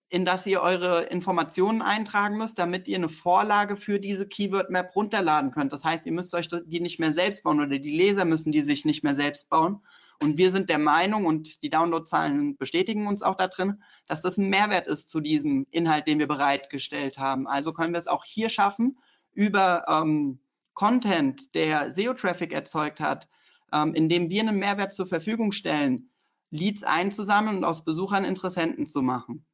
[0.09, 4.95] in das ihr eure Informationen eintragen müsst, damit ihr eine Vorlage für diese Keyword Map
[4.95, 5.71] runterladen könnt.
[5.71, 8.61] Das heißt, ihr müsst euch die nicht mehr selbst bauen oder die Leser müssen die
[8.61, 9.81] sich nicht mehr selbst bauen.
[10.21, 14.37] Und wir sind der Meinung und die Downloadzahlen bestätigen uns auch da drin, dass das
[14.37, 17.47] ein Mehrwert ist zu diesem Inhalt, den wir bereitgestellt haben.
[17.47, 18.97] Also können wir es auch hier schaffen,
[19.39, 20.41] über ähm,
[20.73, 23.29] Content, der SEO-Traffic erzeugt hat,
[23.71, 26.11] ähm, indem wir einen Mehrwert zur Verfügung stellen,
[26.51, 29.45] Leads einzusammeln und aus Besuchern Interessenten zu machen.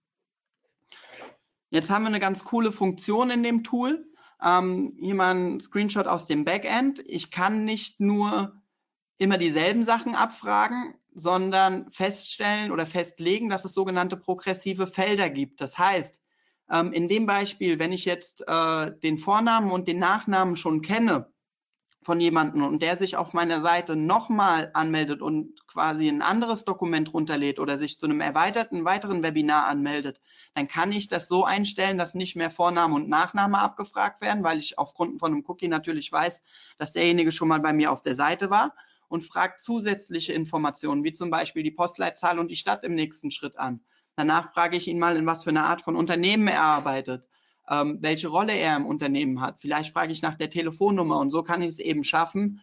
[1.69, 4.11] Jetzt haben wir eine ganz coole Funktion in dem Tool.
[4.43, 7.03] Ähm, hier mal ein Screenshot aus dem Backend.
[7.05, 8.59] Ich kann nicht nur
[9.19, 15.61] immer dieselben Sachen abfragen, sondern feststellen oder festlegen, dass es sogenannte progressive Felder gibt.
[15.61, 16.21] Das heißt,
[16.71, 21.31] ähm, in dem Beispiel, wenn ich jetzt äh, den Vornamen und den Nachnamen schon kenne
[22.01, 27.11] von jemandem und der sich auf meiner Seite nochmal anmeldet und quasi ein anderes Dokument
[27.11, 30.21] runterlädt oder sich zu einem erweiterten weiteren Webinar anmeldet,
[30.53, 34.59] dann kann ich das so einstellen, dass nicht mehr Vorname und Nachname abgefragt werden, weil
[34.59, 36.41] ich aufgrund von einem Cookie natürlich weiß,
[36.77, 38.75] dass derjenige schon mal bei mir auf der Seite war
[39.07, 43.57] und fragt zusätzliche Informationen, wie zum Beispiel die Postleitzahl und die Stadt im nächsten Schritt
[43.57, 43.81] an.
[44.15, 47.27] Danach frage ich ihn mal, in was für eine Art von Unternehmen er arbeitet,
[47.69, 49.59] ähm, welche Rolle er im Unternehmen hat.
[49.59, 52.61] Vielleicht frage ich nach der Telefonnummer und so kann ich es eben schaffen,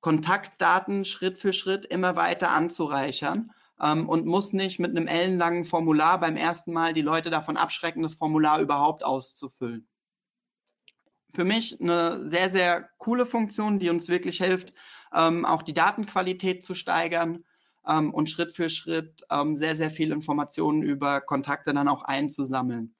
[0.00, 6.18] Kontaktdaten Schritt für Schritt immer weiter anzureichern ähm, und muss nicht mit einem ellenlangen Formular
[6.20, 9.86] beim ersten Mal die Leute davon abschrecken, das Formular überhaupt auszufüllen.
[11.34, 14.72] Für mich eine sehr, sehr coole Funktion, die uns wirklich hilft,
[15.14, 17.44] ähm, auch die Datenqualität zu steigern
[17.90, 22.94] ähm, und Schritt für Schritt ähm, sehr, sehr viel Informationen über Kontakte dann auch einzusammeln.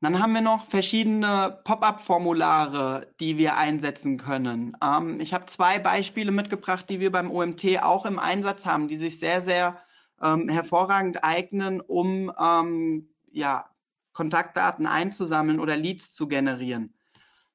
[0.00, 4.76] Dann haben wir noch verschiedene Pop-up-Formulare, die wir einsetzen können.
[4.82, 8.96] Ähm, ich habe zwei Beispiele mitgebracht, die wir beim OMT auch im Einsatz haben, die
[8.96, 9.80] sich sehr, sehr
[10.20, 13.70] ähm, hervorragend eignen, um ähm, ja,
[14.12, 16.94] Kontaktdaten einzusammeln oder Leads zu generieren.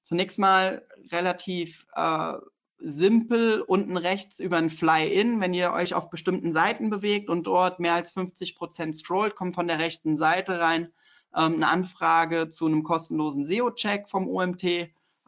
[0.04, 2.34] Zunächst mal relativ äh,
[2.80, 5.40] simpel unten rechts über ein Fly-In.
[5.40, 9.56] Wenn ihr euch auf bestimmten Seiten bewegt und dort mehr als 50 Prozent scrollt, kommt
[9.56, 10.90] von der rechten Seite rein
[11.36, 14.64] ähm, eine Anfrage zu einem kostenlosen SEO-Check vom OMT.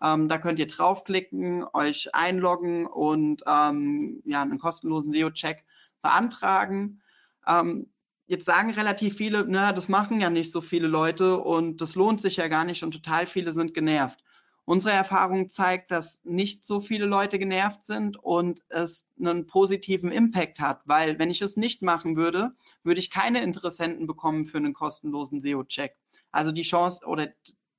[0.01, 5.63] Ähm, da könnt ihr draufklicken, euch einloggen und ähm, ja, einen kostenlosen SEO-Check
[6.01, 7.01] beantragen.
[7.47, 7.87] Ähm,
[8.27, 12.21] jetzt sagen relativ viele, na, das machen ja nicht so viele Leute und das lohnt
[12.21, 14.23] sich ja gar nicht und total viele sind genervt.
[14.69, 20.59] Unsere Erfahrung zeigt, dass nicht so viele Leute genervt sind und es einen positiven Impact
[20.59, 22.53] hat, weil wenn ich es nicht machen würde,
[22.83, 25.95] würde ich keine Interessenten bekommen für einen kostenlosen SEO-Check.
[26.31, 27.29] Also die Chance oder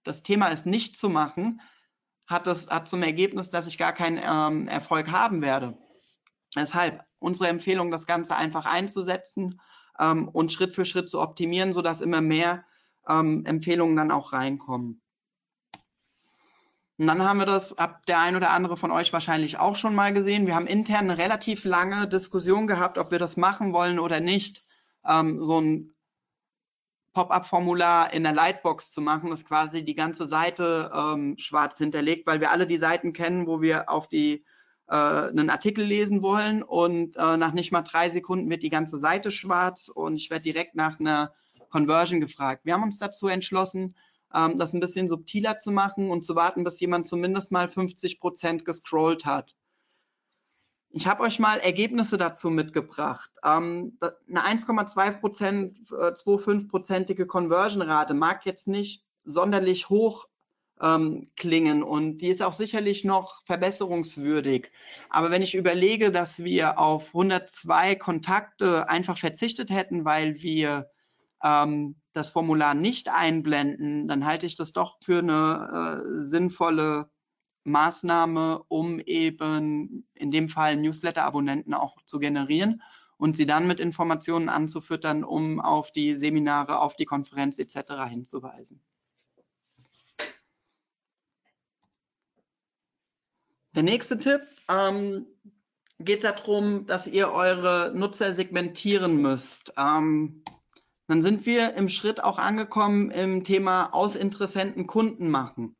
[0.03, 1.61] das Thema ist nicht zu machen,
[2.27, 5.79] hat, das, hat zum Ergebnis, dass ich gar keinen ähm, Erfolg haben werde.
[6.57, 9.61] Deshalb unsere Empfehlung, das Ganze einfach einzusetzen
[10.01, 12.65] ähm, und Schritt für Schritt zu optimieren, sodass immer mehr
[13.09, 15.01] ähm, Empfehlungen dann auch reinkommen.
[17.01, 19.95] Und dann haben wir das, ab der ein oder andere von euch wahrscheinlich auch schon
[19.95, 20.47] mal gesehen.
[20.47, 24.67] Wir haben intern eine relativ lange Diskussion gehabt, ob wir das machen wollen oder nicht.
[25.09, 25.95] Ähm, so ein
[27.15, 32.43] Pop-up-Formular in der Lightbox zu machen, das quasi die ganze Seite ähm, schwarz hinterlegt, weil
[32.43, 34.45] wir alle die Seiten kennen, wo wir auf die
[34.89, 38.99] äh, einen Artikel lesen wollen und äh, nach nicht mal drei Sekunden wird die ganze
[38.99, 41.33] Seite schwarz und ich werde direkt nach einer
[41.71, 42.67] Conversion gefragt.
[42.67, 43.97] Wir haben uns dazu entschlossen,
[44.35, 48.21] ähm, das ein bisschen subtiler zu machen und zu warten, bis jemand zumindest mal 50
[48.21, 49.55] Prozent gescrollt hat.
[50.93, 53.31] Ich habe euch mal Ergebnisse dazu mitgebracht.
[53.45, 53.97] Ähm,
[54.29, 60.27] eine 1,2 Prozent, äh, 2,5-prozentige Conversion-Rate mag jetzt nicht sonderlich hoch
[60.81, 64.73] ähm, klingen und die ist auch sicherlich noch verbesserungswürdig.
[65.11, 70.91] Aber wenn ich überlege, dass wir auf 102 Kontakte einfach verzichtet hätten, weil wir
[71.43, 77.11] ähm, das Formular nicht einblenden, dann halte ich das doch für eine äh, sinnvolle
[77.65, 82.83] Maßnahme, um eben in dem Fall Newsletter-Abonnenten auch zu generieren
[83.17, 88.09] und sie dann mit Informationen anzufüttern, um auf die Seminare, auf die Konferenz etc.
[88.09, 88.83] hinzuweisen.
[93.75, 95.27] Der nächste Tipp ähm,
[96.01, 99.73] geht darum, dass ihr eure Nutzer segmentieren müsst.
[99.77, 100.43] Ähm,
[101.11, 105.75] dann sind wir im Schritt auch angekommen im Thema aus Interessenten Kunden machen.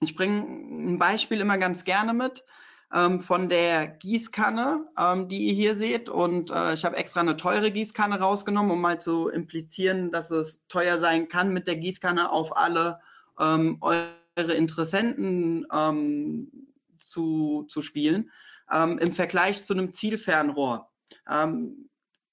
[0.00, 2.44] Ich bringe ein Beispiel immer ganz gerne mit
[2.92, 6.08] ähm, von der Gießkanne, ähm, die ihr hier seht.
[6.08, 10.64] Und äh, ich habe extra eine teure Gießkanne rausgenommen, um mal zu implizieren, dass es
[10.68, 13.00] teuer sein kann, mit der Gießkanne auf alle
[13.40, 18.30] ähm, eure Interessenten ähm, zu, zu spielen,
[18.70, 20.92] ähm, im Vergleich zu einem Zielfernrohr.
[21.28, 21.88] Ähm,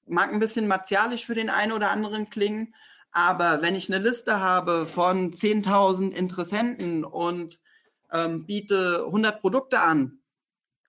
[0.08, 2.74] mag ein bisschen martialisch für den einen oder anderen klingen,
[3.12, 7.60] aber wenn ich eine Liste habe von 10.000 Interessenten und
[8.12, 10.20] ähm, biete 100 Produkte an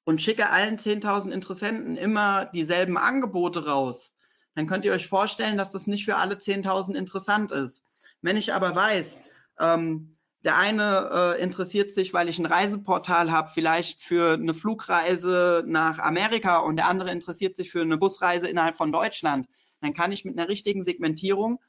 [0.05, 4.13] und schicke allen 10.000 Interessenten immer dieselben Angebote raus,
[4.55, 7.83] dann könnt ihr euch vorstellen, dass das nicht für alle 10.000 interessant ist.
[8.21, 9.19] Wenn ich aber weiß,
[9.59, 15.63] ähm, der eine äh, interessiert sich, weil ich ein Reiseportal habe, vielleicht für eine Flugreise
[15.67, 19.47] nach Amerika und der andere interessiert sich für eine Busreise innerhalb von Deutschland.
[19.81, 21.61] Dann kann ich mit einer richtigen Segmentierung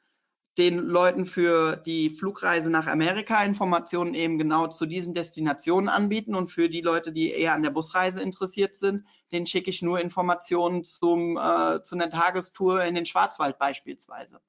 [0.57, 6.49] den Leuten für die Flugreise nach Amerika Informationen eben genau zu diesen Destinationen anbieten und
[6.49, 10.83] für die Leute, die eher an der Busreise interessiert sind, denen schicke ich nur Informationen
[10.83, 14.41] zum, äh, zu einer Tagestour in den Schwarzwald beispielsweise.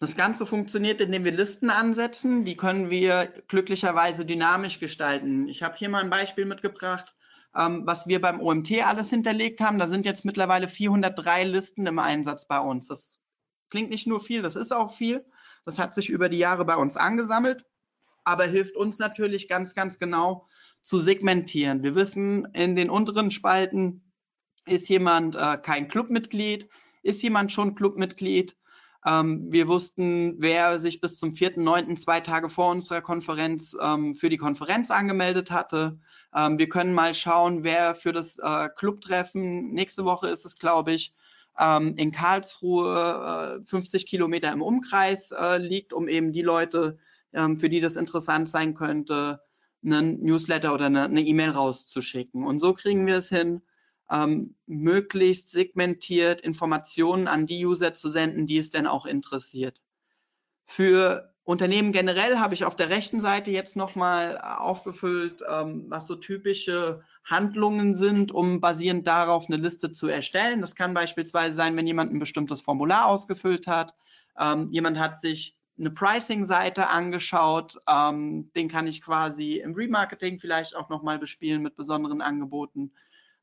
[0.00, 2.44] Das Ganze funktioniert, indem wir Listen ansetzen.
[2.46, 5.46] Die können wir glücklicherweise dynamisch gestalten.
[5.46, 7.14] Ich habe hier mal ein Beispiel mitgebracht,
[7.54, 9.78] ähm, was wir beim OMT alles hinterlegt haben.
[9.78, 12.86] Da sind jetzt mittlerweile 403 Listen im Einsatz bei uns.
[12.86, 13.20] Das
[13.68, 15.22] klingt nicht nur viel, das ist auch viel.
[15.66, 17.66] Das hat sich über die Jahre bei uns angesammelt,
[18.24, 20.46] aber hilft uns natürlich ganz, ganz genau
[20.80, 21.82] zu segmentieren.
[21.82, 24.10] Wir wissen, in den unteren Spalten
[24.64, 26.70] ist jemand äh, kein Clubmitglied,
[27.02, 28.56] ist jemand schon Clubmitglied,
[29.06, 34.28] ähm, wir wussten, wer sich bis zum 4.9., zwei Tage vor unserer Konferenz, ähm, für
[34.28, 35.98] die Konferenz angemeldet hatte.
[36.34, 40.92] Ähm, wir können mal schauen, wer für das äh, Clubtreffen, nächste Woche ist es, glaube
[40.92, 41.14] ich,
[41.58, 46.98] ähm, in Karlsruhe äh, 50 Kilometer im Umkreis äh, liegt, um eben die Leute,
[47.32, 49.40] ähm, für die das interessant sein könnte,
[49.82, 52.44] einen Newsletter oder eine E-Mail rauszuschicken.
[52.44, 53.62] Und so kriegen wir es hin,
[54.10, 59.80] ähm, möglichst segmentiert Informationen an die User zu senden, die es denn auch interessiert.
[60.66, 66.14] Für Unternehmen generell habe ich auf der rechten Seite jetzt nochmal aufgefüllt, ähm, was so
[66.14, 70.60] typische Handlungen sind, um basierend darauf eine Liste zu erstellen.
[70.60, 73.94] Das kann beispielsweise sein, wenn jemand ein bestimmtes Formular ausgefüllt hat,
[74.38, 80.76] ähm, jemand hat sich eine Pricing-Seite angeschaut, ähm, den kann ich quasi im Remarketing vielleicht
[80.76, 82.92] auch nochmal bespielen mit besonderen Angeboten.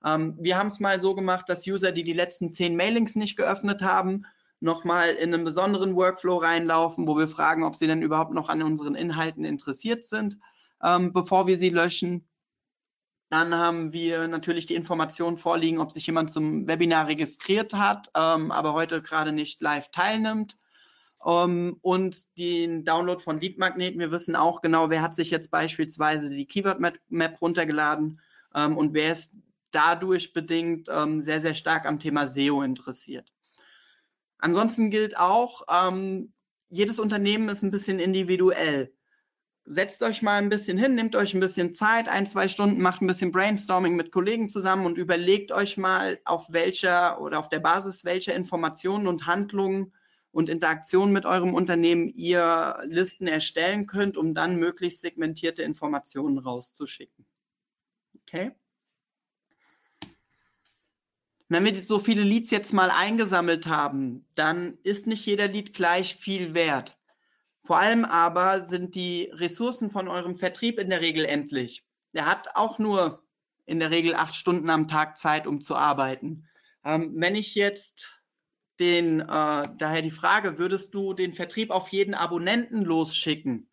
[0.06, 3.38] Ähm, wir haben es mal so gemacht, dass User, die die letzten zehn Mailings nicht
[3.38, 4.26] geöffnet haben,
[4.60, 8.64] nochmal in einen besonderen Workflow reinlaufen, wo wir fragen, ob sie denn überhaupt noch an
[8.64, 10.38] unseren Inhalten interessiert sind,
[10.84, 12.28] ähm, bevor wir sie löschen.
[13.30, 18.52] Dann haben wir natürlich die Information vorliegen, ob sich jemand zum Webinar registriert hat, ähm,
[18.52, 20.58] aber heute gerade nicht live teilnimmt.
[21.20, 23.98] Um, ähm, und den Download von Lead Magnet.
[23.98, 26.80] Wir wissen auch genau, wer hat sich jetzt beispielsweise die Keyword
[27.10, 28.22] Map runtergeladen
[28.56, 29.34] ähm, und wer ist
[29.72, 33.32] dadurch bedingt ähm, sehr, sehr stark am Thema SEO interessiert.
[34.40, 36.34] Ansonsten gilt auch, ähm,
[36.70, 38.94] jedes Unternehmen ist ein bisschen individuell.
[39.66, 43.02] Setzt euch mal ein bisschen hin, nehmt euch ein bisschen Zeit, ein, zwei Stunden, macht
[43.02, 47.60] ein bisschen Brainstorming mit Kollegen zusammen und überlegt euch mal, auf welcher oder auf der
[47.60, 49.94] Basis welcher Informationen und Handlungen
[50.32, 57.26] und Interaktionen mit eurem Unternehmen ihr Listen erstellen könnt, um dann möglichst segmentierte Informationen rauszuschicken.
[58.22, 58.52] Okay?
[61.50, 66.16] Wenn wir so viele Leads jetzt mal eingesammelt haben, dann ist nicht jeder Lead gleich
[66.16, 66.98] viel wert.
[67.64, 71.86] Vor allem aber sind die Ressourcen von eurem Vertrieb in der Regel endlich.
[72.14, 73.24] Der hat auch nur
[73.66, 76.48] in der Regel acht Stunden am Tag Zeit, um zu arbeiten.
[76.84, 78.18] Ähm, wenn ich jetzt
[78.80, 79.26] den, äh,
[79.78, 83.70] daher die Frage, würdest du den Vertrieb auf jeden Abonnenten losschicken?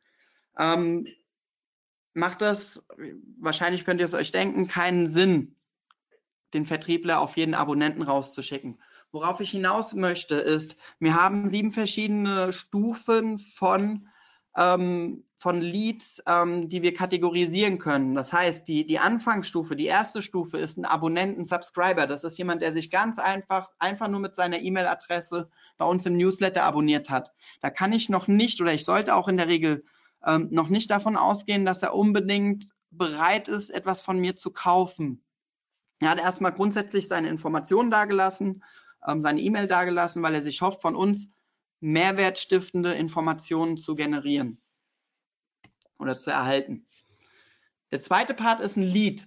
[0.59, 1.07] Ähm,
[2.13, 2.85] macht das,
[3.39, 5.54] wahrscheinlich könnt ihr es euch denken, keinen Sinn,
[6.55, 8.79] den Vertriebler auf jeden Abonnenten rauszuschicken.
[9.13, 14.09] Worauf ich hinaus möchte, ist, wir haben sieben verschiedene Stufen von,
[14.57, 18.15] ähm, von Leads, ähm, die wir kategorisieren können.
[18.15, 22.07] Das heißt, die, die Anfangsstufe, die erste Stufe ist ein Abonnenten, Subscriber.
[22.07, 26.17] Das ist jemand, der sich ganz einfach, einfach nur mit seiner E-Mail-Adresse bei uns im
[26.17, 27.33] Newsletter abonniert hat.
[27.61, 29.85] Da kann ich noch nicht oder ich sollte auch in der Regel
[30.27, 35.24] ähm, noch nicht davon ausgehen, dass er unbedingt bereit ist, etwas von mir zu kaufen.
[36.01, 38.63] Er hat erstmal grundsätzlich seine Informationen dargelassen,
[39.07, 41.29] ähm, seine E-Mail dargelassen, weil er sich hofft, von uns
[41.81, 44.61] mehrwertstiftende Informationen zu generieren
[45.99, 46.87] oder zu erhalten.
[47.91, 49.27] Der zweite Part ist ein Lead.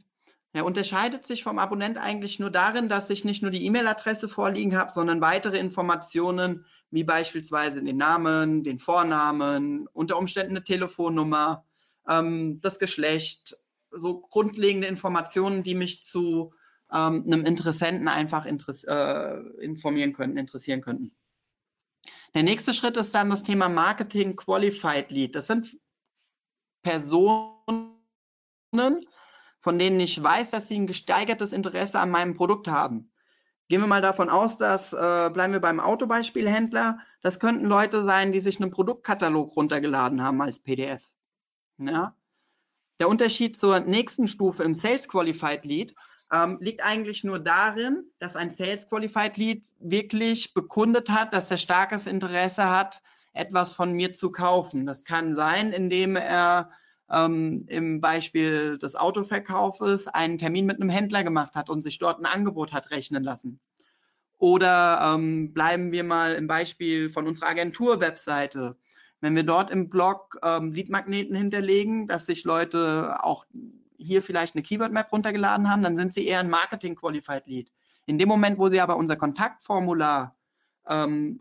[0.53, 4.75] Er unterscheidet sich vom Abonnent eigentlich nur darin, dass ich nicht nur die E-Mail-Adresse vorliegen
[4.75, 11.65] habe, sondern weitere Informationen wie beispielsweise den Namen, den Vornamen, unter Umständen eine Telefonnummer,
[12.07, 13.57] ähm, das Geschlecht,
[13.91, 16.53] so grundlegende Informationen, die mich zu
[16.93, 21.15] ähm, einem Interessenten einfach äh, informieren könnten, interessieren könnten.
[22.33, 25.35] Der nächste Schritt ist dann das Thema Marketing Qualified Lead.
[25.35, 25.77] Das sind
[26.83, 27.91] Personen,
[29.59, 33.11] von denen ich weiß, dass sie ein gesteigertes Interesse an meinem Produkt haben.
[33.69, 38.31] Gehen wir mal davon aus, dass, äh, bleiben wir beim Autobeispielhändler, das könnten Leute sein,
[38.31, 41.11] die sich einen Produktkatalog runtergeladen haben als PDF.
[41.77, 42.15] Ja?
[42.99, 45.95] Der Unterschied zur nächsten Stufe im Sales Qualified Lead
[46.31, 51.57] ähm, liegt eigentlich nur darin, dass ein Sales Qualified Lead wirklich bekundet hat, dass er
[51.57, 53.01] starkes Interesse hat,
[53.33, 54.85] etwas von mir zu kaufen.
[54.85, 56.71] Das kann sein, indem er
[57.09, 62.19] ähm, im Beispiel des Autoverkaufes einen Termin mit einem Händler gemacht hat und sich dort
[62.19, 63.59] ein Angebot hat rechnen lassen.
[64.39, 68.77] Oder ähm, bleiben wir mal im Beispiel von unserer Agentur-Webseite.
[69.19, 73.45] Wenn wir dort im Blog ähm, Leadmagneten hinterlegen, dass sich Leute auch
[73.97, 77.71] hier vielleicht eine Keyword Map runtergeladen haben, dann sind sie eher ein Marketing Qualified Lead.
[78.05, 80.37] In dem Moment, wo sie aber unser Kontaktformular
[80.87, 81.39] ähm,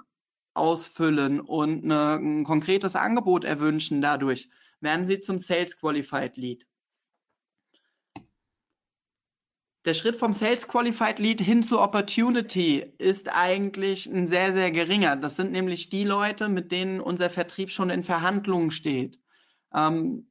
[0.55, 4.49] ausfüllen und eine, ein konkretes Angebot erwünschen dadurch,
[4.81, 6.66] werden sie zum Sales Qualified Lead.
[9.85, 15.14] Der Schritt vom Sales Qualified Lead hin zu Opportunity ist eigentlich ein sehr, sehr geringer.
[15.14, 19.21] Das sind nämlich die Leute, mit denen unser Vertrieb schon in Verhandlungen steht.
[19.73, 20.29] Ähm,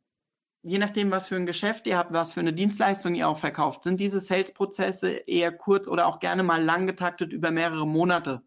[0.65, 3.84] je nachdem, was für ein Geschäft ihr habt, was für eine Dienstleistung ihr auch verkauft,
[3.84, 8.41] sind diese Sales-Prozesse eher kurz oder auch gerne mal lang getaktet über mehrere Monate.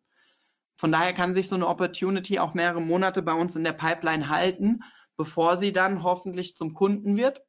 [0.76, 4.28] Von daher kann sich so eine Opportunity auch mehrere Monate bei uns in der Pipeline
[4.28, 4.81] halten,
[5.16, 7.42] bevor sie dann hoffentlich zum Kunden wird.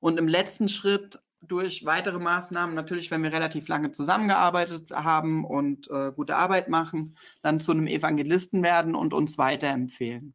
[0.00, 5.90] Und im letzten Schritt durch weitere Maßnahmen, natürlich, wenn wir relativ lange zusammengearbeitet haben und
[5.90, 10.34] äh, gute Arbeit machen, dann zu einem Evangelisten werden und uns weiterempfehlen.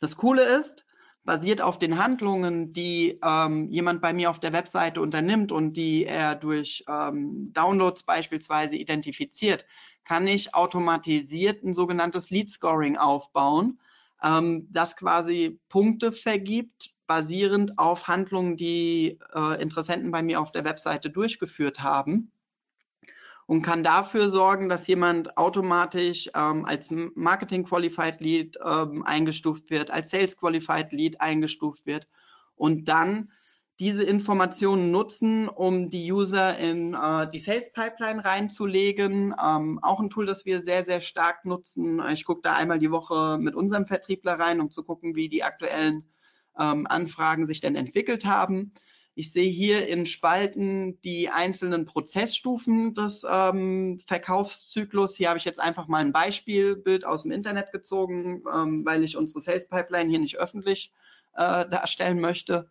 [0.00, 0.84] Das Coole ist,
[1.28, 6.06] basiert auf den Handlungen, die ähm, jemand bei mir auf der Webseite unternimmt und die
[6.06, 9.66] er durch ähm, Downloads beispielsweise identifiziert,
[10.04, 13.78] kann ich automatisiert ein sogenanntes Lead Scoring aufbauen,
[14.22, 20.64] ähm, das quasi Punkte vergibt, basierend auf Handlungen, die äh, Interessenten bei mir auf der
[20.64, 22.32] Webseite durchgeführt haben
[23.48, 29.90] und kann dafür sorgen, dass jemand automatisch ähm, als Marketing Qualified Lead ähm, eingestuft wird,
[29.90, 32.06] als Sales Qualified Lead eingestuft wird
[32.56, 33.30] und dann
[33.80, 39.34] diese Informationen nutzen, um die User in äh, die Sales Pipeline reinzulegen.
[39.42, 42.02] Ähm, auch ein Tool, das wir sehr, sehr stark nutzen.
[42.12, 45.42] Ich gucke da einmal die Woche mit unserem Vertriebler rein, um zu gucken, wie die
[45.42, 46.04] aktuellen
[46.58, 48.74] ähm, Anfragen sich denn entwickelt haben.
[49.18, 55.16] Ich sehe hier in Spalten die einzelnen Prozessstufen des ähm, Verkaufszyklus.
[55.16, 59.16] Hier habe ich jetzt einfach mal ein Beispielbild aus dem Internet gezogen, ähm, weil ich
[59.16, 60.92] unsere Sales Pipeline hier nicht öffentlich
[61.34, 62.70] äh, darstellen möchte.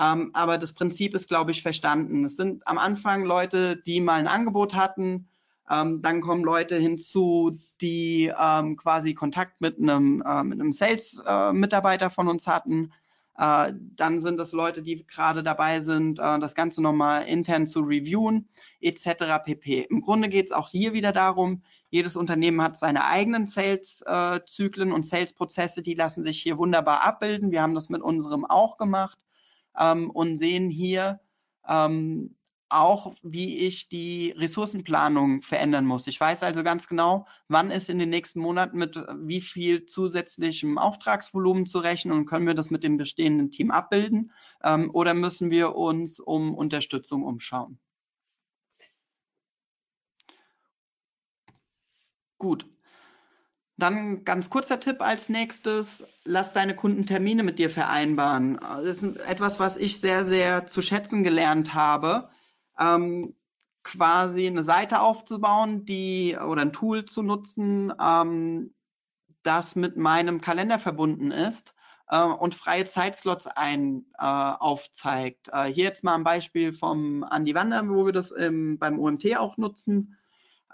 [0.00, 2.24] Ähm, aber das Prinzip ist, glaube ich, verstanden.
[2.24, 5.28] Es sind am Anfang Leute, die mal ein Angebot hatten.
[5.70, 12.10] Ähm, dann kommen Leute hinzu, die ähm, quasi Kontakt mit einem, äh, einem Sales-Mitarbeiter äh,
[12.10, 12.94] von uns hatten.
[13.42, 17.80] Äh, dann sind es Leute, die gerade dabei sind, äh, das Ganze nochmal intern zu
[17.80, 18.48] reviewen,
[18.80, 19.42] etc.
[19.44, 19.80] pp.
[19.90, 24.92] Im Grunde geht es auch hier wieder darum, jedes Unternehmen hat seine eigenen Sales-Zyklen äh,
[24.92, 27.50] und Sales-Prozesse, die lassen sich hier wunderbar abbilden.
[27.50, 29.18] Wir haben das mit unserem auch gemacht
[29.76, 31.18] ähm, und sehen hier,
[31.68, 32.36] ähm,
[32.72, 36.06] auch, wie ich die Ressourcenplanung verändern muss.
[36.06, 39.86] Ich weiß also ganz genau, wann ist in den nächsten Monaten mit äh, wie viel
[39.86, 45.14] zusätzlichem Auftragsvolumen zu rechnen und können wir das mit dem bestehenden Team abbilden ähm, oder
[45.14, 47.78] müssen wir uns um Unterstützung umschauen.
[52.38, 52.66] Gut.
[53.78, 58.58] Dann ganz kurzer Tipp als nächstes, lass deine Kunden Termine mit dir vereinbaren.
[58.60, 62.28] Das ist etwas, was ich sehr, sehr zu schätzen gelernt habe
[62.78, 63.34] ähm,
[63.82, 68.74] quasi eine Seite aufzubauen, die oder ein Tool zu nutzen, ähm,
[69.42, 71.74] das mit meinem Kalender verbunden ist
[72.08, 75.48] äh, und freie Zeitslots ein äh, aufzeigt.
[75.52, 79.36] Äh, hier jetzt mal ein Beispiel vom Andy Wander, wo wir das im, beim OMT
[79.36, 80.16] auch nutzen.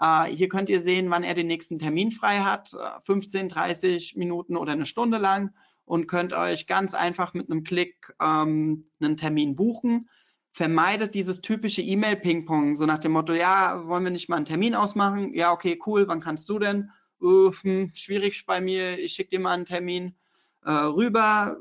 [0.01, 2.73] Uh, hier könnt ihr sehen, wann er den nächsten Termin frei hat,
[3.03, 8.15] 15, 30 Minuten oder eine Stunde lang und könnt euch ganz einfach mit einem Klick
[8.21, 10.07] ähm, einen Termin buchen
[10.51, 14.75] vermeidet dieses typische E-Mail-Ping-Pong, so nach dem Motto, ja, wollen wir nicht mal einen Termin
[14.75, 15.33] ausmachen?
[15.33, 16.91] Ja, okay, cool, wann kannst du denn?
[17.21, 20.15] Uh, hm, schwierig bei mir, ich schicke dir mal einen Termin
[20.63, 21.57] äh, rüber,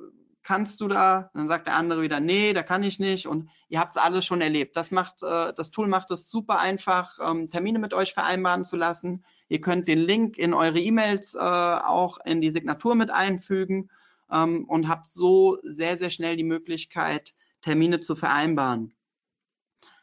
[0.49, 1.31] kannst du da?
[1.35, 4.25] Dann sagt der andere wieder, nee, da kann ich nicht und ihr habt es alles
[4.25, 4.77] schon erlebt.
[4.77, 8.77] Das macht, äh, das Tool macht es super einfach, ähm, Termine mit euch vereinbaren zu
[8.77, 9.25] lassen.
[9.49, 13.91] Ihr könnt den Link in eure E-Mails äh, auch in die Signatur mit einfügen
[14.33, 18.95] ähm, und habt so sehr, sehr schnell die Möglichkeit, Termine zu vereinbaren.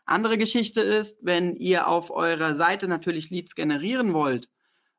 [0.06, 4.50] Andere Geschichte ist, wenn ihr auf eurer Seite natürlich Leads generieren wollt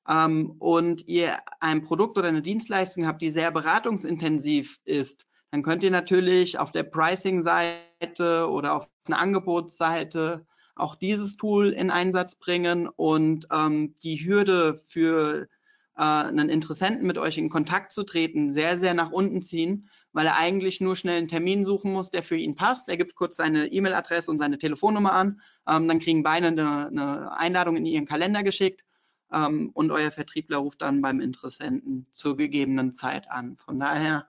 [0.09, 5.85] ähm, und ihr ein Produkt oder eine Dienstleistung habt, die sehr beratungsintensiv ist, dann könnt
[5.85, 10.45] ihr natürlich auf der Pricing-Seite oder auf einer Angebotsseite
[10.75, 15.49] auch dieses Tool in Einsatz bringen und ähm, die Hürde für
[15.97, 20.29] äh, einen Interessenten mit euch in Kontakt zu treten sehr, sehr nach unten ziehen, weil
[20.29, 22.89] er eigentlich nur schnell einen Termin suchen muss, der für ihn passt.
[22.89, 25.43] Er gibt kurz seine E-Mail-Adresse und seine Telefonnummer an.
[25.69, 28.83] Ähm, dann kriegen beide eine, eine, Einladung in ihren Kalender geschickt
[29.31, 33.59] ähm, und euer Vertriebler ruft dann beim Interessenten zur gegebenen Zeit an.
[33.59, 34.27] Von daher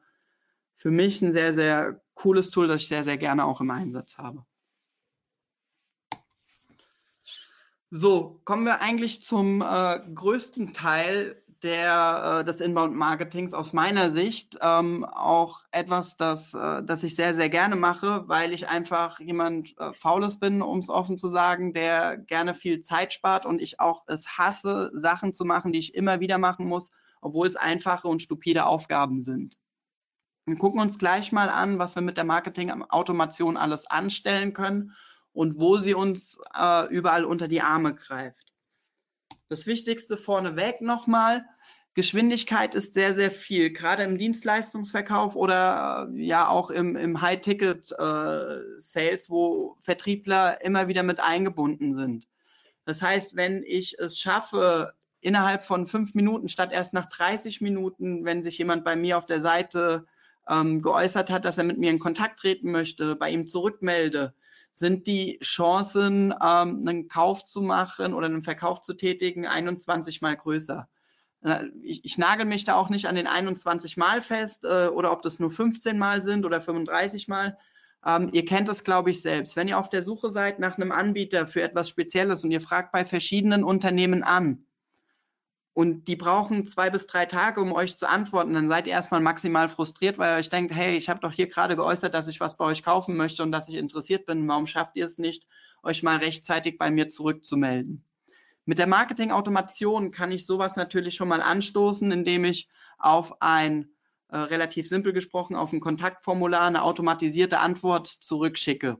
[0.75, 4.17] für mich ein sehr, sehr cooles Tool, das ich sehr, sehr gerne auch im Einsatz
[4.17, 4.45] habe.
[7.91, 14.57] So, kommen wir eigentlich zum äh, größten Teil der, äh, des Inbound-Marketings aus meiner Sicht
[14.61, 19.77] ähm, auch etwas, das, äh, das ich sehr, sehr gerne mache, weil ich einfach jemand
[19.77, 23.79] äh, Faules bin, um es offen zu sagen, der gerne viel Zeit spart und ich
[23.79, 26.91] auch es hasse, Sachen zu machen, die ich immer wieder machen muss,
[27.21, 29.57] obwohl es einfache und stupide Aufgaben sind.
[30.45, 34.95] Wir gucken uns gleich mal an, was wir mit der Marketing-Automation alles anstellen können
[35.33, 38.53] und wo sie uns äh, überall unter die Arme greift.
[39.49, 41.45] Das Wichtigste vorneweg nochmal,
[41.97, 49.25] Geschwindigkeit ist sehr, sehr viel, gerade im Dienstleistungsverkauf oder äh, ja auch im, im High-Ticket-Sales,
[49.25, 52.27] äh, wo Vertriebler immer wieder mit eingebunden sind.
[52.85, 58.25] Das heißt, wenn ich es schaffe, innerhalb von fünf Minuten statt erst nach 30 Minuten,
[58.25, 60.05] wenn sich jemand bei mir auf der Seite
[60.47, 64.35] ähm, geäußert hat, dass er mit mir in Kontakt treten möchte, bei ihm zurückmelde,
[64.77, 70.37] sind die Chancen, ähm, einen Kauf zu machen oder einen Verkauf zu tätigen, 21 mal
[70.37, 70.87] größer.
[71.81, 75.23] Ich, ich nagel mich da auch nicht an den 21 Mal fest äh, oder ob
[75.23, 77.57] das nur 15 Mal sind oder 35 Mal.
[78.05, 79.55] Ähm, ihr kennt es, glaube ich, selbst.
[79.55, 82.91] Wenn ihr auf der Suche seid nach einem Anbieter für etwas Spezielles und ihr fragt
[82.91, 84.66] bei verschiedenen Unternehmen an,
[85.77, 89.19] und die brauchen zwei bis drei Tage, um euch zu antworten, dann seid ihr erstmal
[89.19, 92.39] maximal frustriert, weil ihr euch denkt, hey, ich habe doch hier gerade geäußert, dass ich
[92.39, 94.47] was bei euch kaufen möchte und dass ich interessiert bin.
[94.47, 95.45] Warum schafft ihr es nicht,
[95.83, 98.03] euch mal rechtzeitig bei mir zurückzumelden?
[98.65, 102.67] Mit der Marketing-Automation kann ich sowas natürlich schon mal anstoßen, indem ich
[102.97, 103.87] auf ein
[104.29, 108.97] äh, relativ simpel gesprochen, auf ein Kontaktformular eine automatisierte Antwort zurückschicke.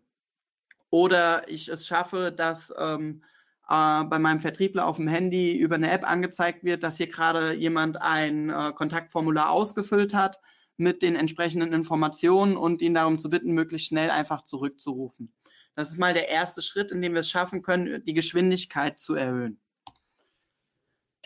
[0.92, 3.24] Oder ich es schaffe, dass ähm,
[3.70, 7.54] äh, bei meinem Vertriebler auf dem Handy über eine App angezeigt wird, dass hier gerade
[7.54, 10.40] jemand ein äh, Kontaktformular ausgefüllt hat
[10.78, 15.34] mit den entsprechenden Informationen und ihn darum zu bitten, möglichst schnell einfach zurückzurufen.
[15.76, 19.16] Das ist mal der erste Schritt, in dem wir es schaffen können, die Geschwindigkeit zu
[19.16, 19.60] erhöhen.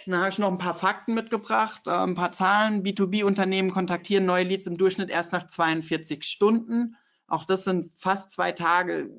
[0.06, 2.84] Dann habe ich noch ein paar Fakten mitgebracht, äh, ein paar Zahlen.
[2.84, 6.96] B2B-Unternehmen kontaktieren neue Leads im Durchschnitt erst nach 42 Stunden.
[7.28, 9.10] Auch das sind fast zwei Tage.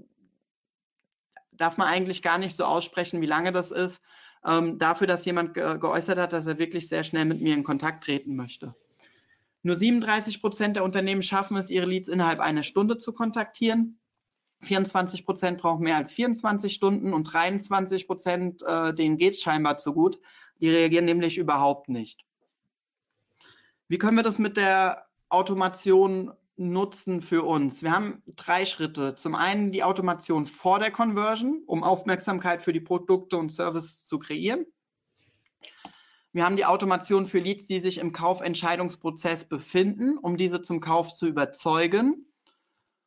[1.53, 4.00] Darf man eigentlich gar nicht so aussprechen, wie lange das ist.
[4.44, 7.62] Ähm, dafür, dass jemand ge geäußert hat, dass er wirklich sehr schnell mit mir in
[7.62, 8.74] Kontakt treten möchte.
[9.62, 13.98] Nur 37 Prozent der Unternehmen schaffen es, ihre Leads innerhalb einer Stunde zu kontaktieren.
[14.62, 19.78] 24 Prozent brauchen mehr als 24 Stunden und 23 Prozent, äh, denen geht es scheinbar
[19.78, 20.18] zu gut.
[20.61, 22.24] Die reagieren nämlich überhaupt nicht.
[23.88, 26.32] Wie können wir das mit der Automation
[26.70, 27.82] nutzen für uns?
[27.82, 29.14] Wir haben drei Schritte.
[29.14, 34.18] Zum einen die Automation vor der Conversion, um Aufmerksamkeit für die Produkte und Services zu
[34.18, 34.66] kreieren.
[36.32, 41.14] Wir haben die Automation für Leads, die sich im Kaufentscheidungsprozess befinden, um diese zum Kauf
[41.14, 42.26] zu überzeugen.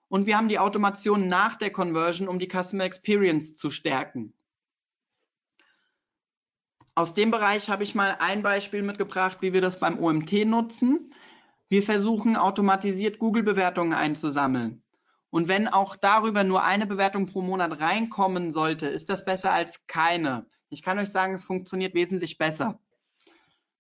[0.07, 4.33] Und wir haben die Automation nach der Conversion, um die Customer Experience zu stärken.
[6.93, 11.13] Aus dem Bereich habe ich mal ein Beispiel mitgebracht, wie wir das beim OMT nutzen.
[11.67, 14.83] Wir versuchen automatisiert Google-Bewertungen einzusammeln.
[15.31, 19.85] Und wenn auch darüber nur eine Bewertung pro Monat reinkommen sollte, ist das besser als
[19.87, 20.45] keine.
[20.69, 22.79] Ich kann euch sagen, es funktioniert wesentlich besser.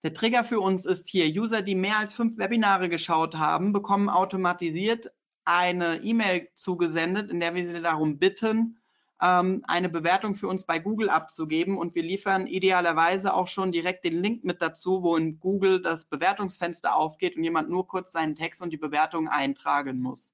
[0.03, 4.09] Der Trigger für uns ist hier, User, die mehr als fünf Webinare geschaut haben, bekommen
[4.09, 5.11] automatisiert
[5.45, 8.77] eine E-Mail zugesendet, in der wir sie darum bitten,
[9.17, 14.21] eine Bewertung für uns bei Google abzugeben und wir liefern idealerweise auch schon direkt den
[14.21, 18.61] Link mit dazu, wo in Google das Bewertungsfenster aufgeht und jemand nur kurz seinen Text
[18.61, 20.33] und die Bewertung eintragen muss.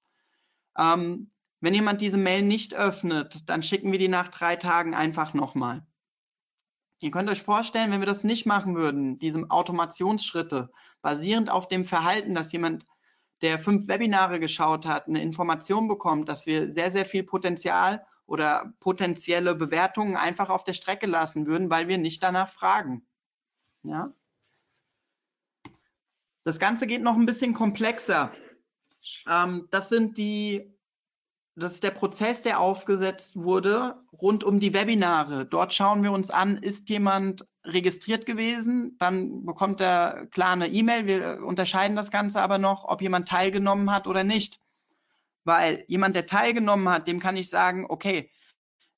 [0.78, 1.30] Ähm,
[1.60, 5.86] wenn jemand diese Mail nicht öffnet, dann schicken wir die nach drei Tagen einfach nochmal.
[7.00, 10.72] Ihr könnt euch vorstellen, wenn wir das nicht machen würden, diese Automationsschritte,
[11.04, 12.86] basierend auf dem Verhalten, dass jemand,
[13.42, 18.74] der fünf Webinare geschaut hat, eine Information bekommt, dass wir sehr, sehr viel Potenzial oder
[18.80, 23.06] potenzielle Bewertungen einfach auf der Strecke lassen würden, weil wir nicht danach fragen.
[23.84, 24.14] Ja?
[26.46, 28.32] Das Ganze geht noch ein bisschen komplexer.
[29.28, 30.74] Ähm, das sind die,
[31.56, 35.46] das ist der Prozess, der aufgesetzt wurde rund um die Webinare.
[35.46, 41.06] Dort schauen wir uns an, ist jemand registriert gewesen, dann bekommt er klar eine E-Mail.
[41.06, 44.61] Wir unterscheiden das Ganze aber noch, ob jemand teilgenommen hat oder nicht.
[45.44, 48.32] Weil jemand, der teilgenommen hat, dem kann ich sagen, okay,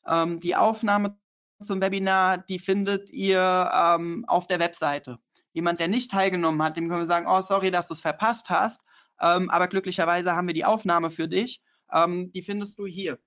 [0.05, 1.17] ähm, die Aufnahme
[1.61, 5.19] zum Webinar, die findet ihr ähm, auf der Webseite.
[5.53, 8.49] Jemand, der nicht teilgenommen hat, dem können wir sagen, oh, sorry, dass du es verpasst
[8.49, 8.81] hast,
[9.21, 11.61] ähm, aber glücklicherweise haben wir die Aufnahme für dich.
[11.91, 13.19] Ähm, die findest du hier.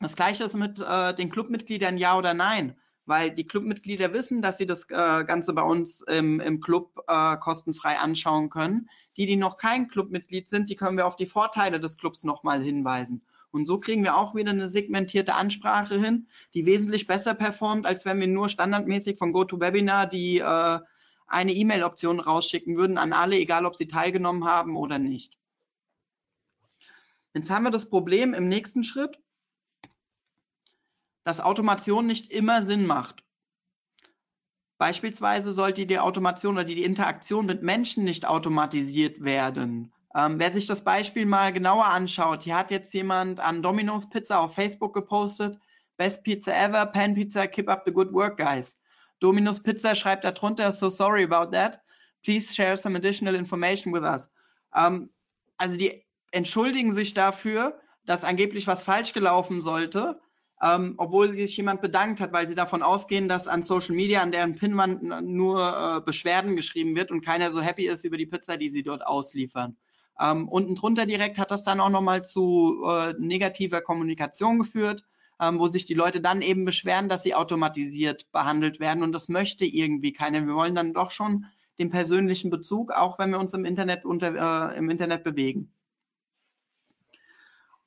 [0.00, 2.76] Das gleiche ist mit äh, den Clubmitgliedern, ja oder nein
[3.10, 7.36] weil die Clubmitglieder wissen, dass sie das äh, Ganze bei uns im, im Club äh,
[7.38, 8.88] kostenfrei anschauen können.
[9.16, 12.62] Die, die noch kein Clubmitglied sind, die können wir auf die Vorteile des Clubs nochmal
[12.62, 13.20] hinweisen.
[13.50, 18.04] Und so kriegen wir auch wieder eine segmentierte Ansprache hin, die wesentlich besser performt, als
[18.04, 20.78] wenn wir nur standardmäßig von GoToWebinar die äh,
[21.26, 25.36] eine E-Mail-Option rausschicken würden an alle, egal ob sie teilgenommen haben oder nicht.
[27.34, 29.18] Jetzt haben wir das Problem im nächsten Schritt,
[31.24, 33.24] dass Automation nicht immer Sinn macht.
[34.78, 39.92] Beispielsweise sollte die Automation oder die Interaktion mit Menschen nicht automatisiert werden.
[40.14, 44.40] Ähm, wer sich das Beispiel mal genauer anschaut, hier hat jetzt jemand an Domino's Pizza
[44.40, 45.58] auf Facebook gepostet,
[45.98, 48.74] Best Pizza ever, Pan Pizza, keep up the good work, guys.
[49.20, 51.82] Domino's Pizza schreibt darunter, so sorry about that.
[52.24, 54.30] Please share some additional information with us.
[54.74, 55.10] Ähm,
[55.58, 60.18] also die entschuldigen sich dafür, dass angeblich was falsch gelaufen sollte
[60.62, 64.32] ähm, obwohl sich jemand bedankt hat, weil sie davon ausgehen, dass an Social Media, an
[64.32, 68.56] deren Pinwand nur äh, Beschwerden geschrieben wird und keiner so happy ist über die Pizza,
[68.56, 69.76] die sie dort ausliefern.
[70.20, 75.06] Ähm, unten drunter direkt hat das dann auch nochmal zu äh, negativer Kommunikation geführt,
[75.40, 79.30] ähm, wo sich die Leute dann eben beschweren, dass sie automatisiert behandelt werden und das
[79.30, 80.46] möchte irgendwie keiner.
[80.46, 81.46] Wir wollen dann doch schon
[81.78, 85.72] den persönlichen Bezug, auch wenn wir uns im Internet, unter, äh, im Internet bewegen.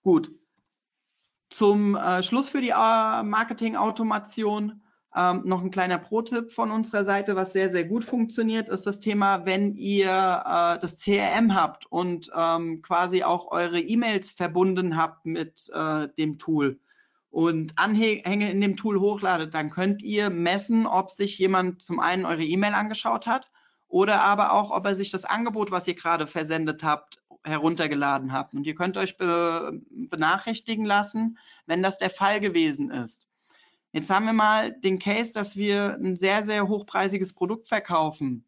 [0.02, 0.32] Gut,
[1.54, 4.82] zum äh, Schluss für die äh, Marketing-Automation
[5.16, 9.00] ähm, noch ein kleiner Pro-Tipp von unserer Seite, was sehr, sehr gut funktioniert, ist das
[9.00, 15.26] Thema, wenn ihr äh, das CRM habt und ähm, quasi auch eure E-Mails verbunden habt
[15.26, 16.80] mit äh, dem Tool
[17.30, 22.26] und Anhänge in dem Tool hochladet, dann könnt ihr messen, ob sich jemand zum einen
[22.26, 23.52] eure E-Mail angeschaut hat
[23.88, 28.54] oder aber auch, ob er sich das Angebot, was ihr gerade versendet habt, heruntergeladen habt.
[28.54, 33.28] Und ihr könnt euch be benachrichtigen lassen, wenn das der Fall gewesen ist.
[33.92, 38.44] Jetzt haben wir mal den Case, dass wir ein sehr, sehr hochpreisiges Produkt verkaufen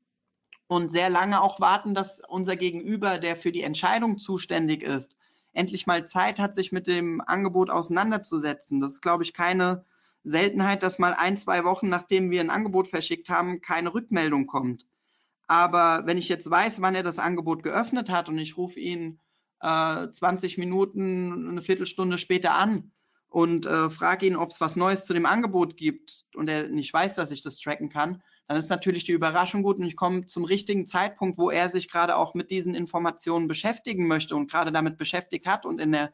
[0.67, 5.15] und sehr lange auch warten, dass unser Gegenüber, der für die Entscheidung zuständig ist,
[5.53, 8.81] endlich mal Zeit hat, sich mit dem Angebot auseinanderzusetzen.
[8.81, 9.85] Das ist, glaube ich, keine
[10.23, 14.87] Seltenheit, dass mal ein, zwei Wochen, nachdem wir ein Angebot verschickt haben, keine Rückmeldung kommt.
[15.47, 19.19] Aber wenn ich jetzt weiß, wann er das Angebot geöffnet hat und ich rufe ihn
[19.61, 22.91] äh, 20 Minuten, eine Viertelstunde später an
[23.27, 26.93] und äh, frage ihn, ob es was Neues zu dem Angebot gibt und er nicht
[26.93, 30.25] weiß, dass ich das tracken kann, dann ist natürlich die Überraschung gut und ich komme
[30.25, 34.71] zum richtigen Zeitpunkt, wo er sich gerade auch mit diesen Informationen beschäftigen möchte und gerade
[34.71, 36.13] damit beschäftigt hat und in der,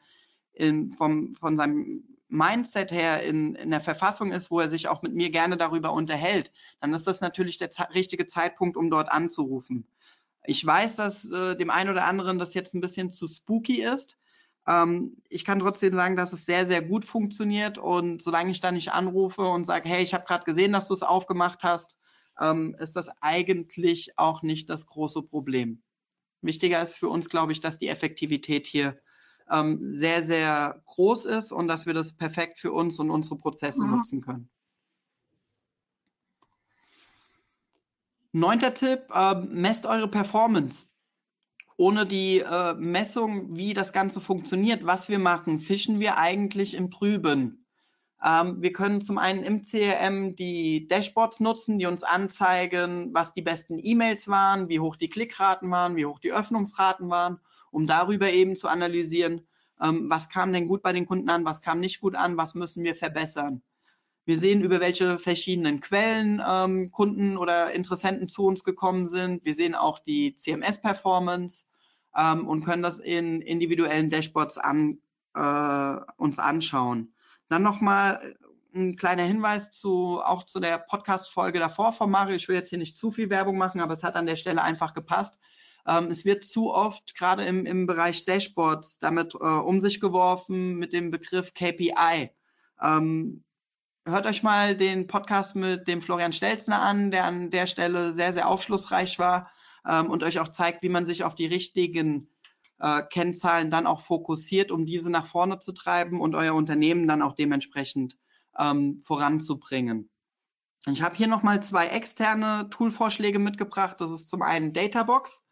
[0.53, 5.01] in, vom, von seinem Mindset her in, in der Verfassung ist, wo er sich auch
[5.01, 9.85] mit mir gerne darüber unterhält, dann ist das natürlich der richtige Zeitpunkt, um dort anzurufen.
[10.45, 14.17] Ich weiß, dass äh, dem einen oder anderen das jetzt ein bisschen zu spooky ist.
[14.65, 18.71] Ähm, ich kann trotzdem sagen, dass es sehr, sehr gut funktioniert und solange ich da
[18.71, 21.95] nicht anrufe und sage, hey, ich habe gerade gesehen, dass du es aufgemacht hast,
[22.39, 25.83] ähm, ist das eigentlich auch nicht das große Problem.
[26.41, 28.99] Wichtiger ist für uns, glaube ich, dass die Effektivität hier
[29.49, 33.83] ähm, sehr, sehr groß ist und dass wir das perfekt für uns und unsere Prozesse
[33.83, 33.91] mhm.
[33.91, 34.49] nutzen können.
[38.33, 40.87] Neunter Tipp, äh, messt eure Performance.
[41.75, 46.91] Ohne die äh, Messung, wie das Ganze funktioniert, was wir machen, fischen wir eigentlich im
[46.91, 47.65] Trüben.
[48.23, 53.41] Ähm, wir können zum einen im CRM die Dashboards nutzen, die uns anzeigen, was die
[53.41, 57.39] besten E-Mails waren, wie hoch die Klickraten waren, wie hoch die Öffnungsraten waren
[57.71, 59.47] um darüber eben zu analysieren,
[59.81, 62.53] ähm, was kam denn gut bei den Kunden an, was kam nicht gut an, was
[62.53, 63.63] müssen wir verbessern.
[64.25, 69.43] Wir sehen, über welche verschiedenen Quellen ähm, Kunden oder Interessenten zu uns gekommen sind.
[69.43, 71.65] Wir sehen auch die CMS-Performance
[72.15, 74.99] ähm, und können das in individuellen Dashboards an,
[75.33, 77.15] äh, uns anschauen.
[77.49, 78.35] Dann nochmal
[78.73, 82.35] ein kleiner Hinweis zu, auch zu der Podcast-Folge davor von Mario.
[82.35, 84.61] Ich will jetzt hier nicht zu viel Werbung machen, aber es hat an der Stelle
[84.61, 85.35] einfach gepasst.
[85.87, 90.75] Ähm, es wird zu oft gerade im, im Bereich Dashboards damit äh, um sich geworfen
[90.75, 92.31] mit dem Begriff KPI.
[92.81, 93.43] Ähm,
[94.05, 98.33] hört euch mal den Podcast mit dem Florian Stelzner an, der an der Stelle sehr,
[98.33, 99.51] sehr aufschlussreich war
[99.87, 102.29] ähm, und euch auch zeigt, wie man sich auf die richtigen
[102.79, 107.21] äh, Kennzahlen dann auch fokussiert, um diese nach vorne zu treiben und euer Unternehmen dann
[107.21, 108.17] auch dementsprechend
[108.57, 110.09] ähm, voranzubringen.
[110.87, 114.01] Ich habe hier nochmal zwei externe Toolvorschläge mitgebracht.
[114.01, 115.43] Das ist zum einen Databox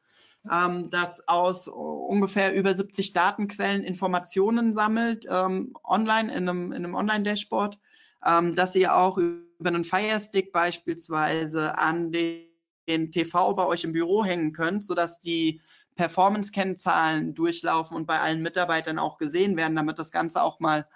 [0.51, 6.95] ähm, das aus ungefähr über 70 Datenquellen Informationen sammelt, ähm, online in einem, in einem
[6.95, 7.77] Online-Dashboard,
[8.25, 12.47] ähm, dass ihr auch über einen Firestick beispielsweise an den,
[12.87, 15.61] den TV bei euch im Büro hängen könnt, sodass die
[15.95, 20.87] Performance-Kennzahlen durchlaufen und bei allen Mitarbeitern auch gesehen werden, damit das Ganze auch mal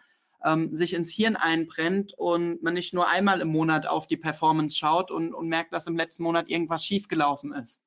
[0.46, 4.78] ähm, sich ins Hirn einbrennt und man nicht nur einmal im Monat auf die Performance
[4.78, 7.82] schaut und, und merkt, dass im letzten Monat irgendwas schiefgelaufen ist.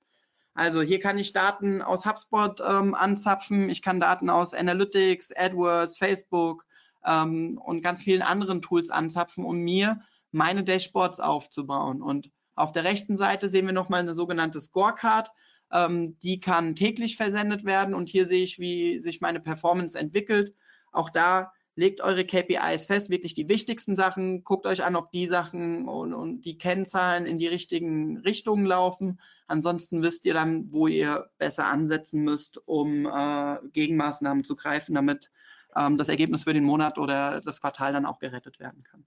[0.57, 5.98] Also hier kann ich Daten aus HubSpot ähm, anzapfen, ich kann Daten aus Analytics, AdWords,
[5.98, 6.64] Facebook
[7.04, 10.00] ähm, und ganz vielen anderen Tools anzapfen, um mir
[10.32, 12.00] meine Dashboards aufzubauen.
[12.00, 15.30] Und auf der rechten Seite sehen wir nochmal eine sogenannte Scorecard.
[15.70, 20.54] Ähm, die kann täglich versendet werden und hier sehe ich, wie sich meine Performance entwickelt.
[20.90, 25.28] Auch da legt eure KPIs fest, wirklich die wichtigsten Sachen, guckt euch an, ob die
[25.28, 29.20] Sachen und, und, die Kennzahlen in die richtigen Richtungen laufen.
[29.46, 35.30] Ansonsten wisst ihr dann, wo ihr besser ansetzen müsst, um äh, Gegenmaßnahmen zu greifen, damit
[35.76, 39.06] ähm, das Ergebnis für den Monat oder das Quartal dann auch gerettet werden kann.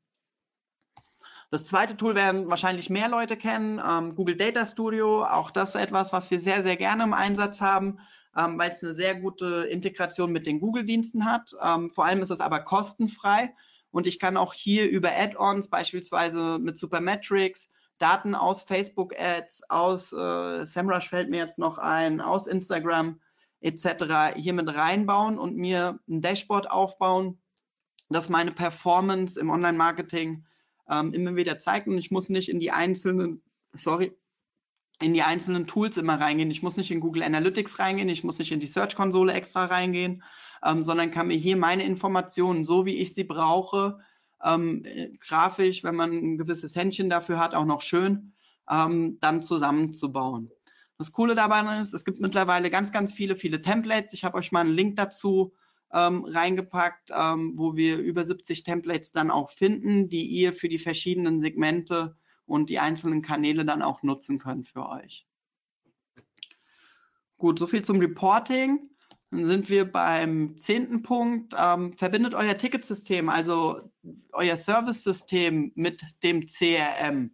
[1.52, 5.24] Das zweite Tool werden wahrscheinlich mehr Leute kennen, ähm, Google Data Studio.
[5.26, 7.98] Auch das ist etwas, was wir sehr, sehr gerne im Einsatz haben
[8.38, 11.54] ähm, weil es eine sehr gute Integration mit den Google-Diensten hat.
[11.64, 13.54] Ähm, vor allem ist es aber kostenfrei
[13.92, 20.66] und ich kann auch hier über Add-ons, beispielsweise mit Supermetrics, Daten aus Facebook-Ads, aus äh,
[20.66, 23.20] SEMrush fällt mir jetzt noch ein, aus Instagram
[23.62, 24.36] etc.
[24.36, 27.40] hier mit reinbauen und mir ein Dashboard aufbauen,
[28.10, 30.46] das meine Performance im Online-Marketing
[30.90, 33.44] ähm, immer wieder zeigt und ich muss nicht in die einzelnen,
[33.76, 34.16] sorry,
[35.02, 36.52] in die einzelnen Tools immer reingehen.
[36.52, 40.24] Ich muss nicht in Google Analytics reingehen, ich muss nicht in die Search-Konsole extra reingehen,
[40.64, 44.00] ähm, sondern kann mir hier meine Informationen, so wie ich sie brauche,
[44.44, 44.86] ähm,
[45.20, 48.34] grafisch, wenn man ein gewisses Händchen dafür hat, auch noch schön,
[48.70, 50.52] ähm, dann zusammenzubauen.
[50.98, 54.14] Das Coole dabei ist, es gibt mittlerweile ganz, ganz viele, viele Templates.
[54.14, 55.54] Ich habe euch mal einen Link dazu
[55.94, 60.78] ähm, reingepackt, ähm, wo wir über 70 Templates dann auch finden, die ihr für die
[60.78, 62.18] verschiedenen Segmente
[62.50, 65.26] und die einzelnen Kanäle dann auch nutzen können für euch.
[67.38, 68.90] Gut, so viel zum Reporting.
[69.32, 71.54] Dann sind wir beim zehnten Punkt.
[71.58, 73.92] Ähm, verbindet euer Ticketsystem, also
[74.34, 77.32] euer Service-System mit dem CRM.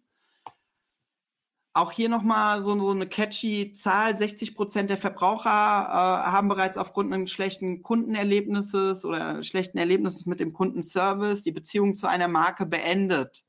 [1.73, 4.17] Auch hier nochmal so, so eine catchy Zahl.
[4.17, 10.39] 60 Prozent der Verbraucher äh, haben bereits aufgrund eines schlechten Kundenerlebnisses oder schlechten Erlebnisses mit
[10.39, 13.45] dem Kundenservice die Beziehung zu einer Marke beendet.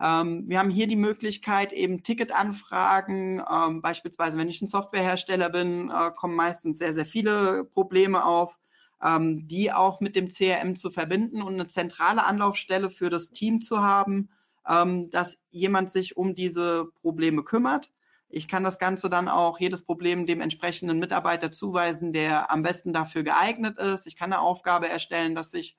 [0.00, 5.90] Ähm, wir haben hier die Möglichkeit, eben Ticketanfragen, ähm, beispielsweise wenn ich ein Softwarehersteller bin,
[5.90, 8.58] äh, kommen meistens sehr, sehr viele Probleme auf,
[9.02, 13.60] ähm, die auch mit dem CRM zu verbinden und eine zentrale Anlaufstelle für das Team
[13.60, 14.30] zu haben,
[14.68, 17.90] ähm, dass jemand sich um diese Probleme kümmert.
[18.28, 22.92] Ich kann das Ganze dann auch jedes Problem dem entsprechenden Mitarbeiter zuweisen, der am besten
[22.92, 24.06] dafür geeignet ist.
[24.06, 25.76] Ich kann eine Aufgabe erstellen, dass sich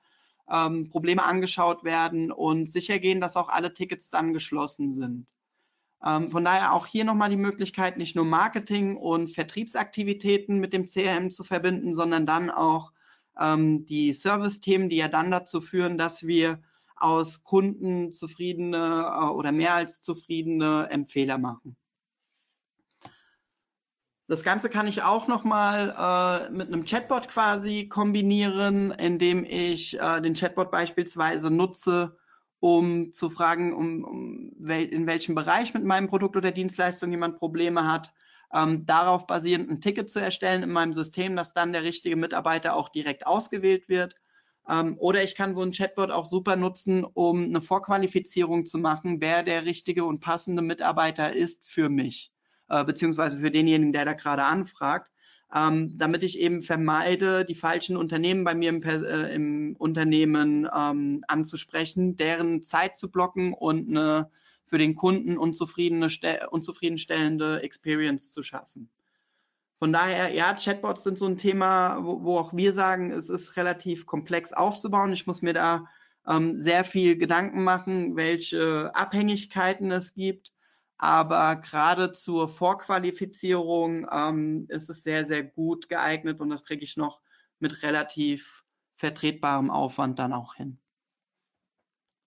[0.50, 5.26] ähm, Probleme angeschaut werden und sicher gehen, dass auch alle Tickets dann geschlossen sind.
[6.04, 10.86] Ähm, von daher auch hier nochmal die Möglichkeit, nicht nur Marketing und Vertriebsaktivitäten mit dem
[10.86, 12.92] CRM zu verbinden, sondern dann auch
[13.38, 16.62] ähm, die Service-Themen, die ja dann dazu führen, dass wir
[16.96, 21.76] aus Kunden zufriedene äh, oder mehr als zufriedene Empfehler machen.
[24.30, 30.20] Das Ganze kann ich auch nochmal äh, mit einem Chatbot quasi kombinieren, indem ich äh,
[30.20, 32.16] den Chatbot beispielsweise nutze,
[32.60, 37.38] um zu fragen, um, um wel in welchem Bereich mit meinem Produkt oder Dienstleistung jemand
[37.38, 38.12] Probleme hat,
[38.54, 42.76] ähm, darauf basierend ein Ticket zu erstellen in meinem System, dass dann der richtige Mitarbeiter
[42.76, 44.14] auch direkt ausgewählt wird.
[44.68, 49.20] Ähm, oder ich kann so ein Chatbot auch super nutzen, um eine Vorqualifizierung zu machen,
[49.20, 52.30] wer der richtige und passende Mitarbeiter ist für mich
[52.70, 55.10] äh, beziehungsweise für denjenigen, der da gerade anfragt,
[55.52, 61.24] ähm, damit ich eben vermeide, die falschen Unternehmen bei mir im, äh, im Unternehmen ähm,
[61.26, 64.30] anzusprechen, deren Zeit zu blocken und eine
[64.62, 66.08] für den Kunden unzufriedene,
[66.50, 68.88] unzufriedenstellende Experience zu schaffen.
[69.80, 73.56] Von daher, ja, Chatbots sind so ein Thema, wo, wo auch wir sagen, es ist
[73.56, 75.12] relativ komplex aufzubauen.
[75.12, 75.88] Ich muss mir da
[76.28, 80.52] ähm, sehr viel Gedanken machen, welche Abhängigkeiten es gibt
[81.02, 86.98] aber gerade zur Vorqualifizierung ähm, ist es sehr, sehr gut geeignet und das kriege ich
[86.98, 87.22] noch
[87.58, 88.64] mit relativ
[88.96, 90.78] vertretbarem Aufwand dann auch hin.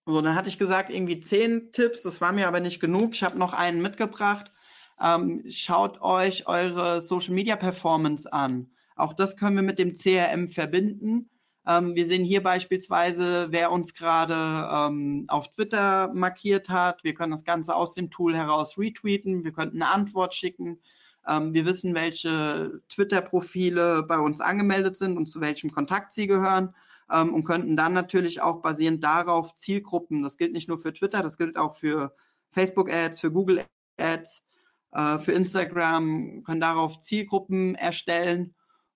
[0.07, 3.13] So, dann hatte ich gesagt, irgendwie zehn Tipps, das war mir aber nicht genug.
[3.13, 4.51] Ich habe noch einen mitgebracht.
[4.99, 8.71] Ähm, schaut euch eure Social Media Performance an.
[8.95, 11.30] Auch das können wir mit dem CRM verbinden.
[11.66, 17.03] Ähm, wir sehen hier beispielsweise, wer uns gerade ähm, auf Twitter markiert hat.
[17.03, 19.43] Wir können das Ganze aus dem Tool heraus retweeten.
[19.43, 20.80] Wir könnten eine Antwort schicken.
[21.28, 26.76] Ähm, wir wissen, welche Twitter-Profile bei uns angemeldet sind und zu welchem Kontakt sie gehören
[27.11, 31.24] ähm, und könnten dann natürlich auch basierend darauf Zielgruppen, das gilt nicht nur für Twitter,
[31.24, 32.14] das gilt auch für
[32.51, 34.43] Facebook-Ads, für Google-Ads,
[34.91, 38.53] äh, für Instagram, können darauf Zielgruppen erstellen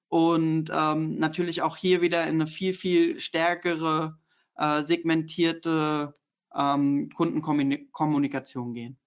[0.10, 4.18] und ähm, natürlich auch hier wieder in eine viel, viel stärkere
[4.56, 6.16] äh, segmentierte
[6.56, 8.98] ähm, Kundenkommunikation gehen.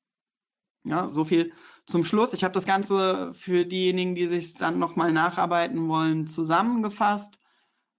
[0.85, 1.53] Ja, so viel
[1.87, 2.33] zum Schluss.
[2.33, 7.39] Ich habe das Ganze für diejenigen, die sich dann nochmal nacharbeiten wollen, zusammengefasst.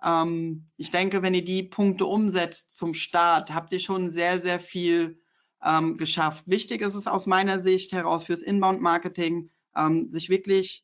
[0.04, 4.60] Ähm, ich denke, wenn ihr die Punkte umsetzt zum Start, habt ihr schon sehr, sehr
[4.60, 5.22] viel
[5.64, 6.46] ähm, geschafft.
[6.48, 10.84] Wichtig ist es aus meiner Sicht heraus fürs Inbound-Marketing, ähm, sich wirklich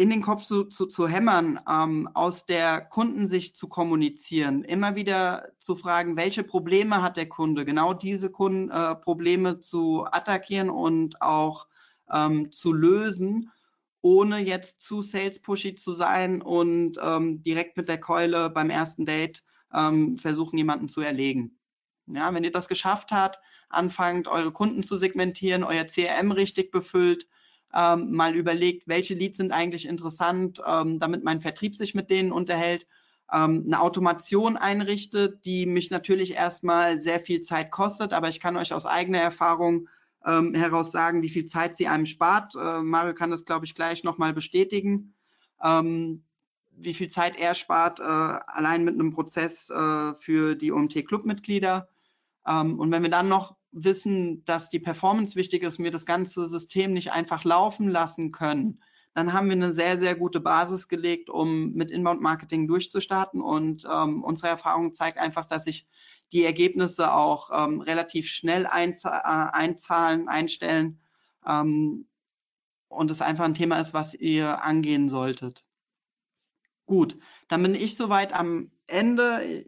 [0.00, 5.52] in den Kopf zu, zu, zu hämmern, ähm, aus der Kundensicht zu kommunizieren, immer wieder
[5.58, 11.20] zu fragen, welche Probleme hat der Kunde, genau diese Kunden, äh, Probleme zu attackieren und
[11.20, 11.66] auch
[12.10, 13.52] ähm, zu lösen,
[14.00, 19.44] ohne jetzt zu sales-pushy zu sein und ähm, direkt mit der Keule beim ersten Date
[19.74, 21.58] ähm, versuchen, jemanden zu erlegen.
[22.06, 23.38] Ja, wenn ihr das geschafft habt,
[23.68, 27.28] anfangt, eure Kunden zu segmentieren, euer CRM richtig befüllt,
[27.74, 32.32] ähm, mal überlegt, welche Leads sind eigentlich interessant, ähm, damit mein Vertrieb sich mit denen
[32.32, 32.86] unterhält,
[33.32, 38.56] ähm, eine Automation einrichtet, die mich natürlich erstmal sehr viel Zeit kostet, aber ich kann
[38.56, 39.88] euch aus eigener Erfahrung
[40.26, 42.54] ähm, heraus sagen, wie viel Zeit sie einem spart.
[42.54, 45.14] Äh, Mario kann das, glaube ich, gleich nochmal bestätigen.
[45.62, 46.24] Ähm,
[46.72, 51.88] wie viel Zeit er spart, äh, allein mit einem Prozess äh, für die OMT-Clubmitglieder.
[52.46, 56.06] Ähm, und wenn wir dann noch wissen, dass die Performance wichtig ist und wir das
[56.06, 58.80] ganze System nicht einfach laufen lassen können,
[59.14, 63.40] dann haben wir eine sehr, sehr gute Basis gelegt, um mit Inbound-Marketing durchzustarten.
[63.40, 65.86] Und ähm, unsere Erfahrung zeigt einfach, dass sich
[66.32, 71.00] die Ergebnisse auch ähm, relativ schnell einza äh, einzahlen, einstellen
[71.44, 72.06] ähm,
[72.88, 75.64] und es einfach ein Thema ist, was ihr angehen solltet.
[76.86, 77.18] Gut,
[77.48, 79.64] dann bin ich soweit am Ende.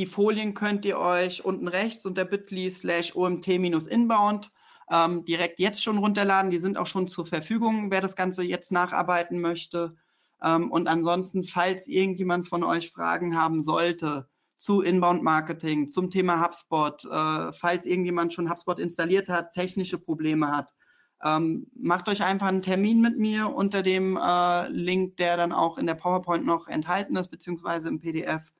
[0.00, 4.50] Die Folien könnt ihr euch unten rechts unter bit.ly slash omt-inbound
[4.90, 6.50] ähm, direkt jetzt schon runterladen.
[6.50, 9.94] Die sind auch schon zur Verfügung, wer das Ganze jetzt nacharbeiten möchte.
[10.42, 14.26] Ähm, und ansonsten, falls irgendjemand von euch Fragen haben sollte
[14.56, 20.50] zu Inbound Marketing, zum Thema HubSpot, äh, falls irgendjemand schon HubSpot installiert hat, technische Probleme
[20.50, 20.74] hat,
[21.22, 25.76] ähm, macht euch einfach einen Termin mit mir unter dem äh, Link, der dann auch
[25.76, 28.50] in der PowerPoint noch enthalten ist, beziehungsweise im PDF.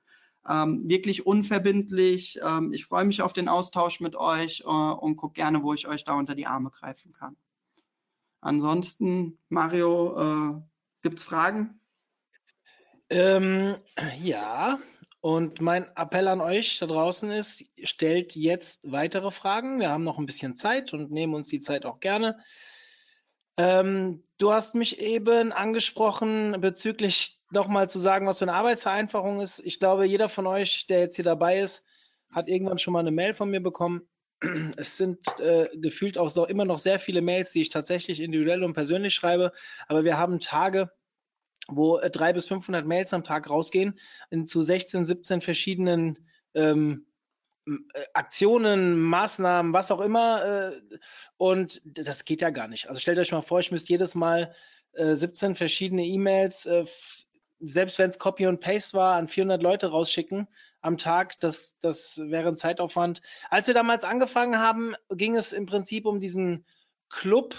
[0.48, 2.40] Ähm, wirklich unverbindlich.
[2.42, 5.86] Ähm, ich freue mich auf den Austausch mit euch äh, und gucke gerne, wo ich
[5.86, 7.36] euch da unter die Arme greifen kann.
[8.40, 10.62] Ansonsten, Mario, äh,
[11.02, 11.80] gibt es Fragen?
[13.10, 13.76] Ähm,
[14.22, 14.78] ja,
[15.20, 19.78] und mein Appell an euch da draußen ist, stellt jetzt weitere Fragen.
[19.78, 22.38] Wir haben noch ein bisschen Zeit und nehmen uns die Zeit auch gerne.
[23.58, 29.60] Ähm, du hast mich eben angesprochen bezüglich nochmal zu sagen, was für eine Arbeitsvereinfachung ist.
[29.60, 31.84] Ich glaube, jeder von euch, der jetzt hier dabei ist,
[32.30, 34.02] hat irgendwann schon mal eine Mail von mir bekommen.
[34.76, 38.64] Es sind äh, gefühlt auch so immer noch sehr viele Mails, die ich tatsächlich individuell
[38.64, 39.52] und persönlich schreibe.
[39.88, 40.90] Aber wir haben Tage,
[41.68, 43.98] wo äh, drei bis 500 Mails am Tag rausgehen
[44.30, 47.06] in, zu 16, 17 verschiedenen ähm,
[47.66, 50.72] äh, Aktionen, Maßnahmen, was auch immer.
[50.72, 50.80] Äh,
[51.36, 52.88] und das geht ja gar nicht.
[52.88, 54.54] Also stellt euch mal vor, ich müsste jedes Mal
[54.92, 56.84] äh, 17 verschiedene E-Mails, äh,
[57.60, 60.48] selbst wenn es Copy und Paste war, an 400 Leute rausschicken
[60.80, 61.38] am Tag.
[61.40, 63.20] Das, das wäre ein Zeitaufwand.
[63.50, 66.64] Als wir damals angefangen haben, ging es im Prinzip um diesen
[67.08, 67.54] Club,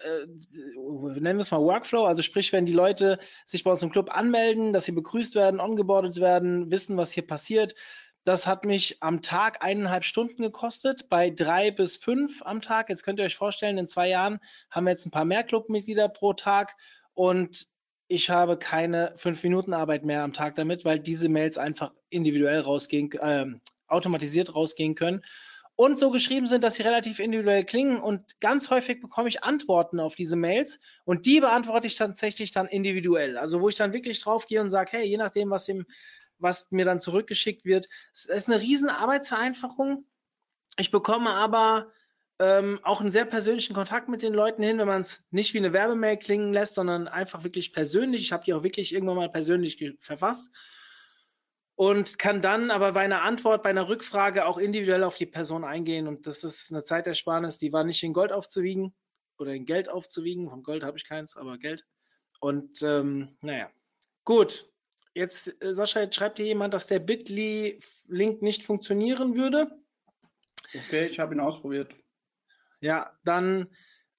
[0.00, 0.26] äh,
[0.76, 4.14] nennen wir es mal Workflow, also sprich, wenn die Leute sich bei uns im Club
[4.14, 7.74] anmelden, dass sie begrüßt werden, ongeboardet werden, wissen, was hier passiert.
[8.24, 12.90] Das hat mich am Tag eineinhalb Stunden gekostet, bei drei bis fünf am Tag.
[12.90, 14.38] Jetzt könnt ihr euch vorstellen, in zwei Jahren
[14.70, 16.76] haben wir jetzt ein paar mehr Clubmitglieder pro Tag
[17.14, 17.66] und
[18.08, 22.60] ich habe keine fünf Minuten Arbeit mehr am Tag damit, weil diese Mails einfach individuell
[22.60, 23.46] rausgehen, äh,
[23.86, 25.22] automatisiert rausgehen können
[25.76, 28.00] und so geschrieben sind, dass sie relativ individuell klingen.
[28.00, 32.66] Und ganz häufig bekomme ich Antworten auf diese Mails und die beantworte ich tatsächlich dann
[32.66, 33.36] individuell.
[33.38, 35.86] Also wo ich dann wirklich drauf gehe und sage, hey, je nachdem, was, ihm,
[36.38, 40.04] was mir dann zurückgeschickt wird, es ist eine riesen Arbeitsvereinfachung.
[40.78, 41.92] Ich bekomme aber
[42.38, 45.58] ähm, auch einen sehr persönlichen Kontakt mit den Leuten hin, wenn man es nicht wie
[45.58, 48.22] eine Werbemail klingen lässt, sondern einfach wirklich persönlich.
[48.22, 50.50] Ich habe die auch wirklich irgendwann mal persönlich verfasst
[51.78, 55.64] und kann dann aber bei einer Antwort, bei einer Rückfrage auch individuell auf die Person
[55.64, 56.08] eingehen.
[56.08, 58.94] Und das ist eine Zeitersparnis, die war nicht in Gold aufzuwiegen
[59.38, 60.50] oder in Geld aufzuwiegen.
[60.50, 61.84] Von Gold habe ich keins, aber Geld.
[62.40, 63.70] Und ähm, naja,
[64.24, 64.68] gut.
[65.14, 69.70] Jetzt, äh, Sascha, jetzt schreibt hier jemand, dass der Bitly-Link nicht funktionieren würde.
[70.74, 71.94] Okay, ich habe ihn ausprobiert.
[72.80, 73.68] Ja, dann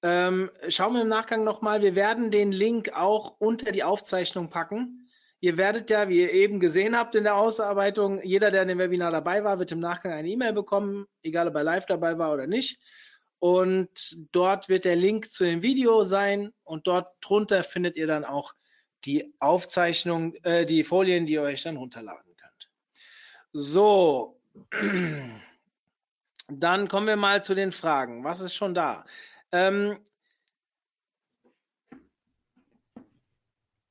[0.02, 1.82] ähm, schauen wir im Nachgang nochmal.
[1.82, 5.08] Wir werden den Link auch unter die Aufzeichnung packen.
[5.40, 8.78] Ihr werdet ja, wie ihr eben gesehen habt in der Ausarbeitung, jeder, der in dem
[8.78, 12.32] Webinar dabei war, wird im Nachgang eine E-Mail bekommen, egal ob er live dabei war
[12.32, 12.78] oder nicht.
[13.38, 18.26] Und dort wird der Link zu dem Video sein und dort drunter findet ihr dann
[18.26, 18.52] auch
[19.06, 22.70] die Aufzeichnung, äh, die Folien, die ihr euch dann runterladen könnt.
[23.54, 24.38] So,
[26.52, 28.24] dann kommen wir mal zu den Fragen.
[28.24, 29.04] Was ist schon da?
[29.52, 29.98] Ähm,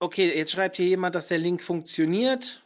[0.01, 2.65] Okay, jetzt schreibt hier jemand, dass der Link funktioniert.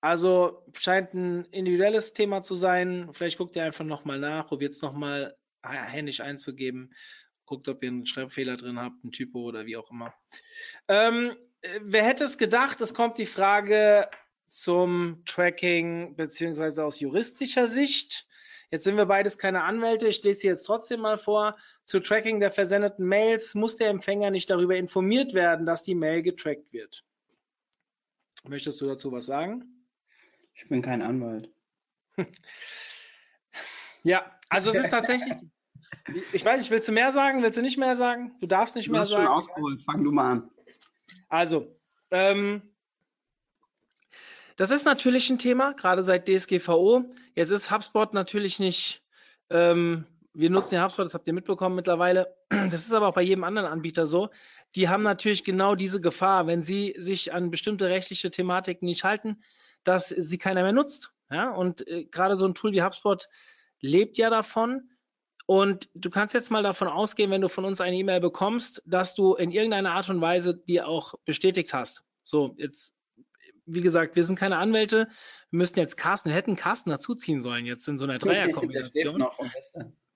[0.00, 3.10] Also scheint ein individuelles Thema zu sein.
[3.12, 6.94] Vielleicht guckt ihr einfach nochmal nach, probiert es nochmal händisch einzugeben.
[7.46, 10.14] Guckt, ob ihr einen Schreibfehler drin habt, einen Typo oder wie auch immer.
[10.86, 11.36] Ähm,
[11.80, 14.08] wer hätte es gedacht, es kommt die Frage
[14.46, 18.28] zum Tracking beziehungsweise aus juristischer Sicht.
[18.72, 20.08] Jetzt sind wir beides keine Anwälte.
[20.08, 21.58] Ich lese sie jetzt trotzdem mal vor.
[21.84, 26.22] Zu Tracking der versendeten Mails muss der Empfänger nicht darüber informiert werden, dass die Mail
[26.22, 27.04] getrackt wird.
[28.48, 29.86] Möchtest du dazu was sagen?
[30.54, 31.52] Ich bin kein Anwalt.
[34.04, 35.34] ja, also es ist tatsächlich.
[36.32, 37.42] Ich weiß nicht, willst du mehr sagen?
[37.42, 38.34] Willst du nicht mehr sagen?
[38.40, 39.26] Du darfst nicht du mehr hast sagen.
[39.26, 39.82] Schon ausgeholt.
[39.82, 40.50] Fang du mal an.
[41.28, 41.78] Also,
[42.10, 42.71] ähm,
[44.62, 47.10] das ist natürlich ein Thema, gerade seit DSGVO.
[47.34, 49.02] Jetzt ist HubSpot natürlich nicht,
[49.50, 52.32] ähm, wir nutzen ja HubSpot, das habt ihr mitbekommen mittlerweile.
[52.48, 54.30] Das ist aber auch bei jedem anderen Anbieter so.
[54.76, 59.42] Die haben natürlich genau diese Gefahr, wenn sie sich an bestimmte rechtliche Thematiken nicht halten,
[59.82, 61.12] dass sie keiner mehr nutzt.
[61.28, 61.50] Ja?
[61.50, 63.28] Und äh, gerade so ein Tool wie HubSpot
[63.80, 64.90] lebt ja davon.
[65.46, 69.16] Und du kannst jetzt mal davon ausgehen, wenn du von uns eine E-Mail bekommst, dass
[69.16, 72.04] du in irgendeiner Art und Weise die auch bestätigt hast.
[72.22, 72.94] So, jetzt
[73.66, 75.08] wie gesagt, wir sind keine Anwälte.
[75.50, 79.24] Wir müssten jetzt Carsten, wir hätten Carsten dazuziehen sollen jetzt in so einer Dreierkombination.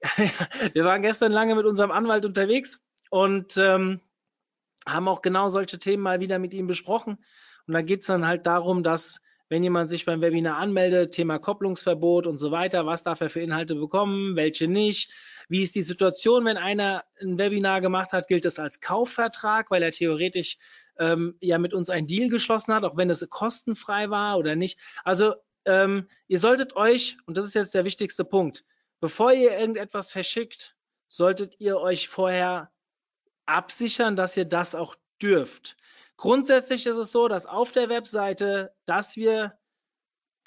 [0.72, 4.00] wir waren gestern lange mit unserem Anwalt unterwegs und ähm,
[4.86, 7.18] haben auch genau solche Themen mal wieder mit ihm besprochen.
[7.66, 11.38] Und da geht es dann halt darum, dass wenn jemand sich beim Webinar anmeldet, Thema
[11.38, 15.12] Kopplungsverbot und so weiter, was darf er für Inhalte bekommen, welche nicht,
[15.48, 18.26] Wie ist die Situation, wenn einer ein Webinar gemacht hat?
[18.26, 20.58] Gilt das als Kaufvertrag, weil er theoretisch
[20.98, 24.78] ähm, ja mit uns einen Deal geschlossen hat, auch wenn es kostenfrei war oder nicht?
[25.04, 25.34] Also
[25.64, 28.64] ähm, ihr solltet euch, und das ist jetzt der wichtigste Punkt,
[29.00, 30.76] bevor ihr irgendetwas verschickt,
[31.08, 32.70] solltet ihr euch vorher
[33.46, 35.76] absichern, dass ihr das auch dürft.
[36.16, 39.58] Grundsätzlich ist es so, dass auf der Webseite, dass wir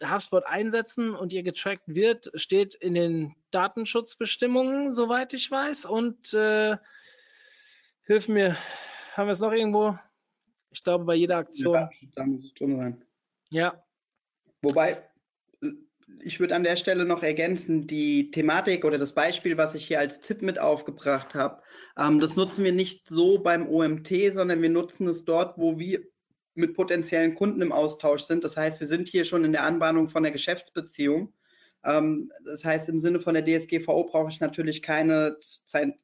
[0.02, 5.86] HubSpot einsetzen und ihr getrackt wird, steht in den Datenschutzbestimmungen, soweit ich weiß.
[5.86, 6.78] Und äh,
[8.04, 8.58] hilf mir,
[9.16, 9.98] haben wir es noch irgendwo?
[10.72, 11.74] Ich glaube, bei jeder Aktion.
[11.74, 13.06] Ja, da muss es drin sein.
[13.50, 13.84] Ja.
[14.62, 15.04] Wobei,
[16.22, 20.00] ich würde an der Stelle noch ergänzen, die Thematik oder das Beispiel, was ich hier
[20.00, 21.62] als Tipp mit aufgebracht habe,
[21.98, 26.04] ähm, das nutzen wir nicht so beim OMT, sondern wir nutzen es dort, wo wir
[26.56, 28.44] mit potenziellen Kunden im Austausch sind.
[28.44, 31.34] Das heißt, wir sind hier schon in der Anbahnung von der Geschäftsbeziehung.
[31.84, 35.38] Ähm, das heißt, im Sinne von der DSGVO brauche ich natürlich keine,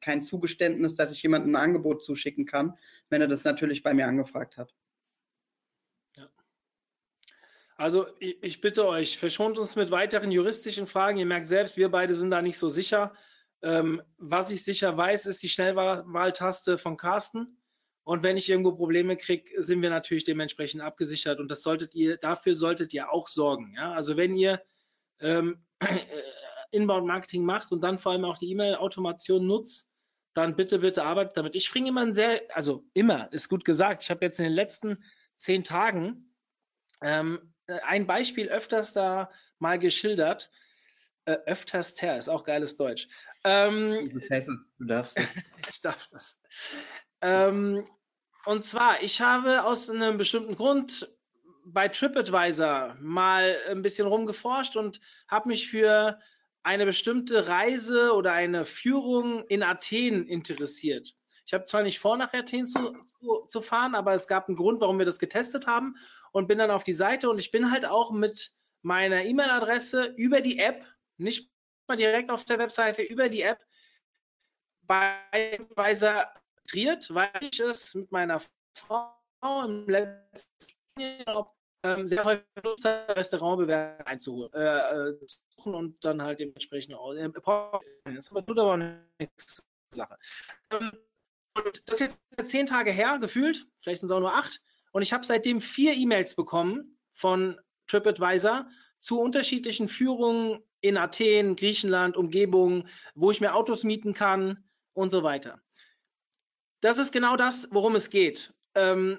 [0.00, 2.74] kein Zugeständnis, dass ich jemandem ein Angebot zuschicken kann,
[3.10, 4.74] wenn er das natürlich bei mir angefragt hat.
[7.78, 11.18] Also ich bitte euch, verschont uns mit weiteren juristischen Fragen.
[11.18, 13.14] Ihr merkt selbst, wir beide sind da nicht so sicher.
[13.62, 17.58] Ähm, was ich sicher weiß, ist die Schnellwahltaste von Carsten.
[18.02, 21.38] Und wenn ich irgendwo Probleme kriege, sind wir natürlich dementsprechend abgesichert.
[21.38, 23.74] Und das solltet ihr, dafür solltet ihr auch sorgen.
[23.76, 23.92] Ja?
[23.92, 24.62] Also wenn ihr
[25.20, 25.62] ähm,
[26.70, 29.90] Inbound Marketing macht und dann vor allem auch die E-Mail-Automation nutzt,
[30.36, 31.54] dann bitte, bitte arbeitet damit.
[31.54, 34.02] Ich bringe immer ein sehr, also immer, ist gut gesagt.
[34.02, 35.02] Ich habe jetzt in den letzten
[35.36, 36.34] zehn Tagen
[37.02, 40.50] ähm, äh, ein Beispiel öfters da mal geschildert.
[41.24, 43.08] Äh, öfters ter, ist auch geiles Deutsch.
[43.44, 45.36] Ähm, das heißt, du darfst das.
[45.72, 46.40] ich darf das.
[47.22, 47.88] Ähm,
[48.44, 51.10] und zwar, ich habe aus einem bestimmten Grund
[51.64, 56.20] bei TripAdvisor mal ein bisschen rumgeforscht und habe mich für
[56.66, 61.14] eine bestimmte Reise oder eine Führung in Athen interessiert.
[61.46, 64.56] Ich habe zwar nicht vor, nach Athen zu, zu, zu, fahren, aber es gab einen
[64.56, 65.94] Grund, warum wir das getestet haben
[66.32, 68.52] und bin dann auf die Seite und ich bin halt auch mit
[68.82, 70.84] meiner E-Mail-Adresse über die App,
[71.18, 71.48] nicht
[71.86, 73.64] mal direkt auf der Webseite, über die App
[74.82, 78.42] bei Weiser registriert, weil ich es mit meiner
[78.74, 79.14] Frau
[79.64, 82.44] im letzten Jahr ähm, sehr häufig
[82.84, 85.18] Restaurantbewerber einzuholen äh, äh
[85.64, 87.30] und dann halt dementsprechend auch, äh,
[88.14, 90.18] das tut aber nichts Sache.
[90.70, 90.92] Ähm,
[91.54, 94.60] und das ist jetzt zehn Tage her, gefühlt, vielleicht sind es auch nur acht.
[94.92, 98.68] Und ich habe seitdem vier E-Mails bekommen von TripAdvisor
[98.98, 105.22] zu unterschiedlichen Führungen in Athen, Griechenland, Umgebung, wo ich mir Autos mieten kann und so
[105.22, 105.60] weiter.
[106.80, 108.52] Das ist genau das, worum es geht.
[108.74, 109.18] Ähm,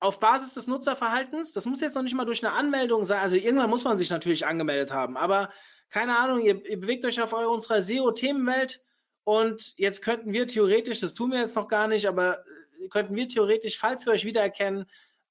[0.00, 3.36] auf Basis des Nutzerverhaltens, das muss jetzt noch nicht mal durch eine Anmeldung sein, also
[3.36, 5.50] irgendwann muss man sich natürlich angemeldet haben, aber
[5.90, 8.82] keine Ahnung, ihr, ihr bewegt euch auf unserer SEO-Themenwelt
[9.24, 12.44] und jetzt könnten wir theoretisch, das tun wir jetzt noch gar nicht, aber
[12.80, 14.86] äh, könnten wir theoretisch, falls wir euch wiedererkennen,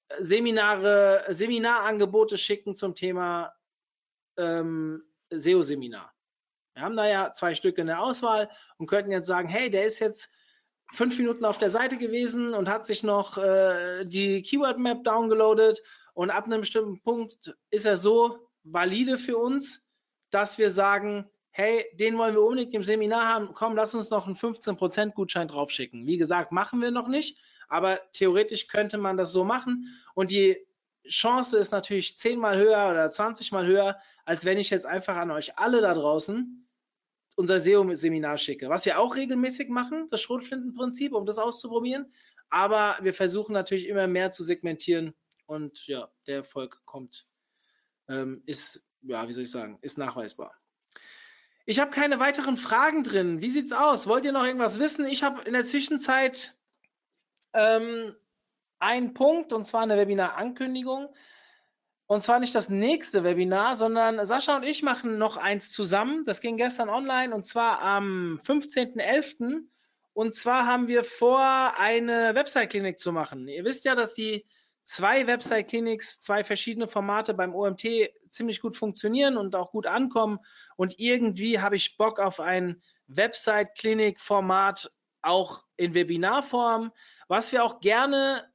[0.10, 3.56] äh, Seminare, Seminarangebote schicken zum Thema
[4.38, 6.14] ähm, SEO-Seminar.
[6.74, 9.86] Wir haben da ja zwei Stück in der Auswahl und könnten jetzt sagen, hey, der
[9.86, 10.32] ist jetzt
[10.92, 15.82] fünf Minuten auf der Seite gewesen und hat sich noch äh, die Keyword Map downgeloadet.
[16.14, 19.88] Und ab einem bestimmten Punkt ist er so valide für uns,
[20.30, 24.28] dass wir sagen, hey, den wollen wir unbedingt im Seminar haben, komm, lass uns noch
[24.28, 26.06] einen 15% Gutschein draufschicken.
[26.06, 30.00] Wie gesagt, machen wir noch nicht, aber theoretisch könnte man das so machen.
[30.14, 30.58] Und die
[31.08, 35.32] Chance ist natürlich zehnmal höher oder 20 mal höher, als wenn ich jetzt einfach an
[35.32, 36.67] euch alle da draußen
[37.38, 38.68] unser SEO-Seminar schicke.
[38.68, 42.12] Was wir auch regelmäßig machen, das Schrotflintenprinzip, um das auszuprobieren.
[42.50, 45.14] Aber wir versuchen natürlich immer mehr zu segmentieren
[45.46, 47.28] und ja, der Erfolg kommt,
[48.10, 50.56] ähm, ist, ja, wie soll ich sagen, ist nachweisbar.
[51.66, 53.42] Ich habe keine weiteren Fragen drin.
[53.42, 54.08] Wie sieht's aus?
[54.08, 55.06] Wollt ihr noch irgendwas wissen?
[55.06, 56.58] Ich habe in der Zwischenzeit
[57.54, 58.16] ähm,
[58.80, 61.14] einen Punkt und zwar eine Webinar-Ankündigung.
[62.08, 66.24] Und zwar nicht das nächste Webinar, sondern Sascha und ich machen noch eins zusammen.
[66.26, 69.68] Das ging gestern online und zwar am 15.11.
[70.14, 71.42] Und zwar haben wir vor,
[71.78, 73.48] eine Website-Klinik zu machen.
[73.50, 74.48] Ihr wisst ja, dass die
[74.86, 77.86] zwei Website-Clinics, zwei verschiedene Formate beim OMT
[78.30, 80.40] ziemlich gut funktionieren und auch gut ankommen.
[80.78, 84.92] Und irgendwie habe ich Bock auf ein Website-Clinic-Format
[85.22, 86.94] auch in Webinarform,
[87.28, 88.50] was wir auch gerne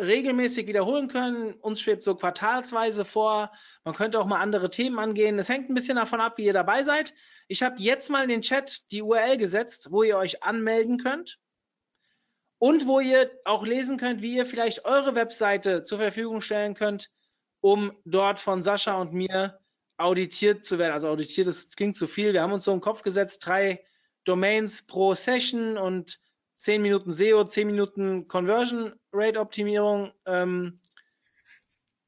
[0.00, 1.54] regelmäßig wiederholen können.
[1.54, 3.52] Uns schwebt so quartalsweise vor.
[3.84, 5.38] Man könnte auch mal andere Themen angehen.
[5.38, 7.14] Es hängt ein bisschen davon ab, wie ihr dabei seid.
[7.48, 11.38] Ich habe jetzt mal in den Chat die URL gesetzt, wo ihr euch anmelden könnt
[12.58, 17.10] und wo ihr auch lesen könnt, wie ihr vielleicht eure Webseite zur Verfügung stellen könnt,
[17.60, 19.58] um dort von Sascha und mir
[19.96, 20.92] auditiert zu werden.
[20.92, 22.32] Also auditiert, das klingt zu viel.
[22.32, 23.84] Wir haben uns so im Kopf gesetzt, drei
[24.24, 26.20] Domains pro Session und
[26.60, 30.12] 10 Minuten SEO, 10 Minuten Conversion Rate Optimierung.
[30.26, 30.78] Ähm,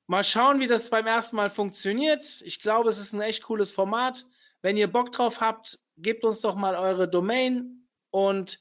[0.07, 2.43] mal schauen, wie das beim ersten Mal funktioniert.
[2.45, 4.27] Ich glaube, es ist ein echt cooles Format.
[4.61, 8.61] Wenn ihr Bock drauf habt, gebt uns doch mal eure Domain und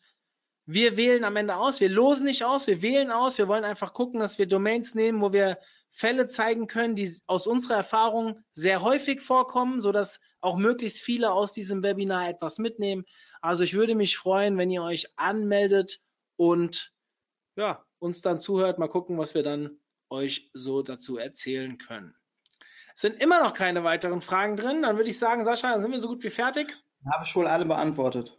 [0.66, 1.82] wir wählen am Ende aus.
[1.82, 3.38] Wir losen nicht aus, wir wählen aus.
[3.38, 5.58] Wir wollen einfach gucken, dass wir Domains nehmen, wo wir
[5.90, 11.52] Fälle zeigen können, die aus unserer Erfahrung sehr häufig vorkommen, sodass auch möglichst viele aus
[11.52, 13.04] diesem Webinar etwas mitnehmen.
[13.42, 16.00] Also ich würde mich freuen, wenn ihr euch anmeldet
[16.38, 16.94] und
[17.56, 18.80] ja, uns dann zuhört.
[18.80, 19.80] Mal gucken, was wir dann
[20.10, 22.16] euch so dazu erzählen können.
[22.94, 24.82] Es sind immer noch keine weiteren Fragen drin.
[24.82, 26.78] Dann würde ich sagen, Sascha, dann sind wir so gut wie fertig.
[27.12, 28.38] Habe ich wohl alle beantwortet.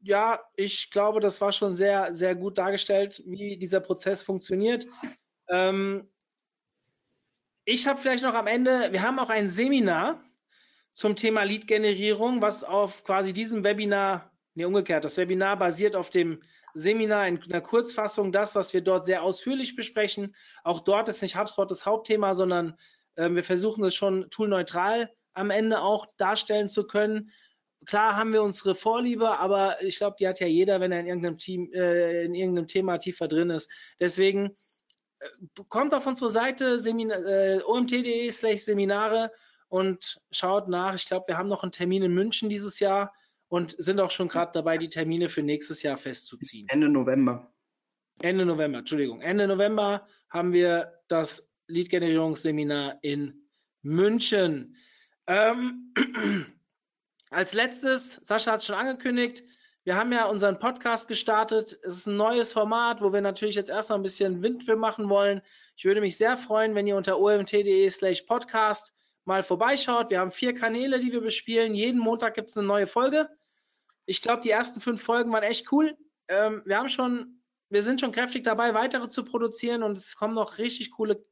[0.00, 4.86] Ja, ich glaube, das war schon sehr, sehr gut dargestellt, wie dieser Prozess funktioniert.
[5.48, 6.10] Ähm,
[7.64, 10.22] ich habe vielleicht noch am Ende, wir haben auch ein Seminar
[10.94, 16.40] zum Thema Lead-Generierung, was auf quasi diesem Webinar, nee, umgekehrt, das Webinar basiert auf dem
[16.72, 20.34] Seminar in einer Kurzfassung, das, was wir dort sehr ausführlich besprechen.
[20.62, 22.76] Auch dort ist nicht HubSpot das Hauptthema, sondern
[23.16, 27.30] äh, wir versuchen es schon toolneutral am Ende auch darstellen zu können.
[27.86, 31.06] Klar haben wir unsere Vorliebe, aber ich glaube, die hat ja jeder, wenn er in
[31.06, 33.68] irgendeinem Team, äh, in irgendeinem Thema tiefer drin ist.
[34.00, 34.56] Deswegen
[35.18, 35.26] äh,
[35.68, 39.32] kommt auf unsere Seite äh, omt.de slash Seminare
[39.74, 40.94] und schaut nach.
[40.94, 43.12] Ich glaube, wir haben noch einen Termin in München dieses Jahr
[43.48, 46.68] und sind auch schon gerade dabei, die Termine für nächstes Jahr festzuziehen.
[46.68, 47.52] Ende November.
[48.22, 49.20] Ende November, Entschuldigung.
[49.20, 53.48] Ende November haben wir das Lead-Generierungsseminar in
[53.82, 54.76] München.
[55.26, 55.92] Ähm,
[57.30, 59.42] als letztes, Sascha hat es schon angekündigt,
[59.82, 61.80] wir haben ja unseren Podcast gestartet.
[61.82, 65.08] Es ist ein neues Format, wo wir natürlich jetzt erstmal ein bisschen Wind für machen
[65.08, 65.42] wollen.
[65.76, 68.93] Ich würde mich sehr freuen, wenn ihr unter omt.de slash podcast
[69.24, 70.10] mal vorbeischaut.
[70.10, 71.74] Wir haben vier Kanäle, die wir bespielen.
[71.74, 73.28] Jeden Montag gibt es eine neue Folge.
[74.06, 75.96] Ich glaube, die ersten fünf Folgen waren echt cool.
[76.28, 80.34] Ähm, wir haben schon, wir sind schon kräftig dabei, weitere zu produzieren und es kommen
[80.34, 81.24] noch richtig coole,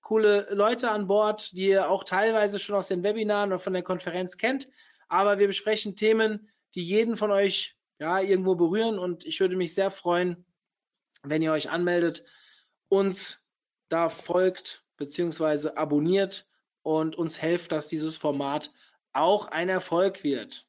[0.00, 3.82] coole Leute an Bord, die ihr auch teilweise schon aus den Webinaren oder von der
[3.82, 4.68] Konferenz kennt.
[5.08, 9.74] Aber wir besprechen Themen, die jeden von euch ja irgendwo berühren und ich würde mich
[9.74, 10.46] sehr freuen,
[11.22, 12.24] wenn ihr euch anmeldet,
[12.88, 13.44] uns
[13.88, 16.49] da folgt beziehungsweise abonniert
[16.82, 18.70] und uns helft, dass dieses Format
[19.12, 20.66] auch ein Erfolg wird.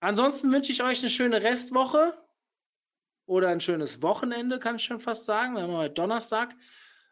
[0.00, 2.14] Ansonsten wünsche ich euch eine schöne Restwoche
[3.26, 5.54] oder ein schönes Wochenende, kann ich schon fast sagen.
[5.54, 6.56] Wir haben heute Donnerstag.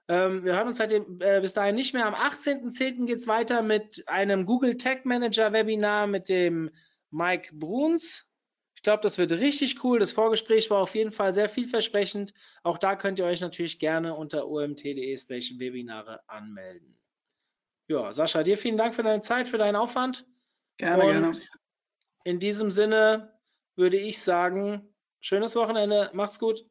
[0.08, 2.06] Ähm, wir hören uns seitdem, äh, bis dahin nicht mehr.
[2.06, 3.06] Am 18.10.
[3.06, 6.70] geht es weiter mit einem Google Tag Manager Webinar mit dem
[7.10, 8.24] Mike Bruns.
[8.74, 9.98] Ich glaube, das wird richtig cool.
[9.98, 12.32] Das Vorgespräch war auf jeden Fall sehr vielversprechend.
[12.62, 16.98] Auch da könnt ihr euch natürlich gerne unter omt.de slash Webinare anmelden.
[17.88, 20.26] Ja, Sascha, dir vielen Dank für deine Zeit, für deinen Aufwand.
[20.76, 21.40] Gerne, Und gerne.
[22.24, 23.32] In diesem Sinne
[23.76, 26.66] würde ich sagen, schönes Wochenende, macht's gut.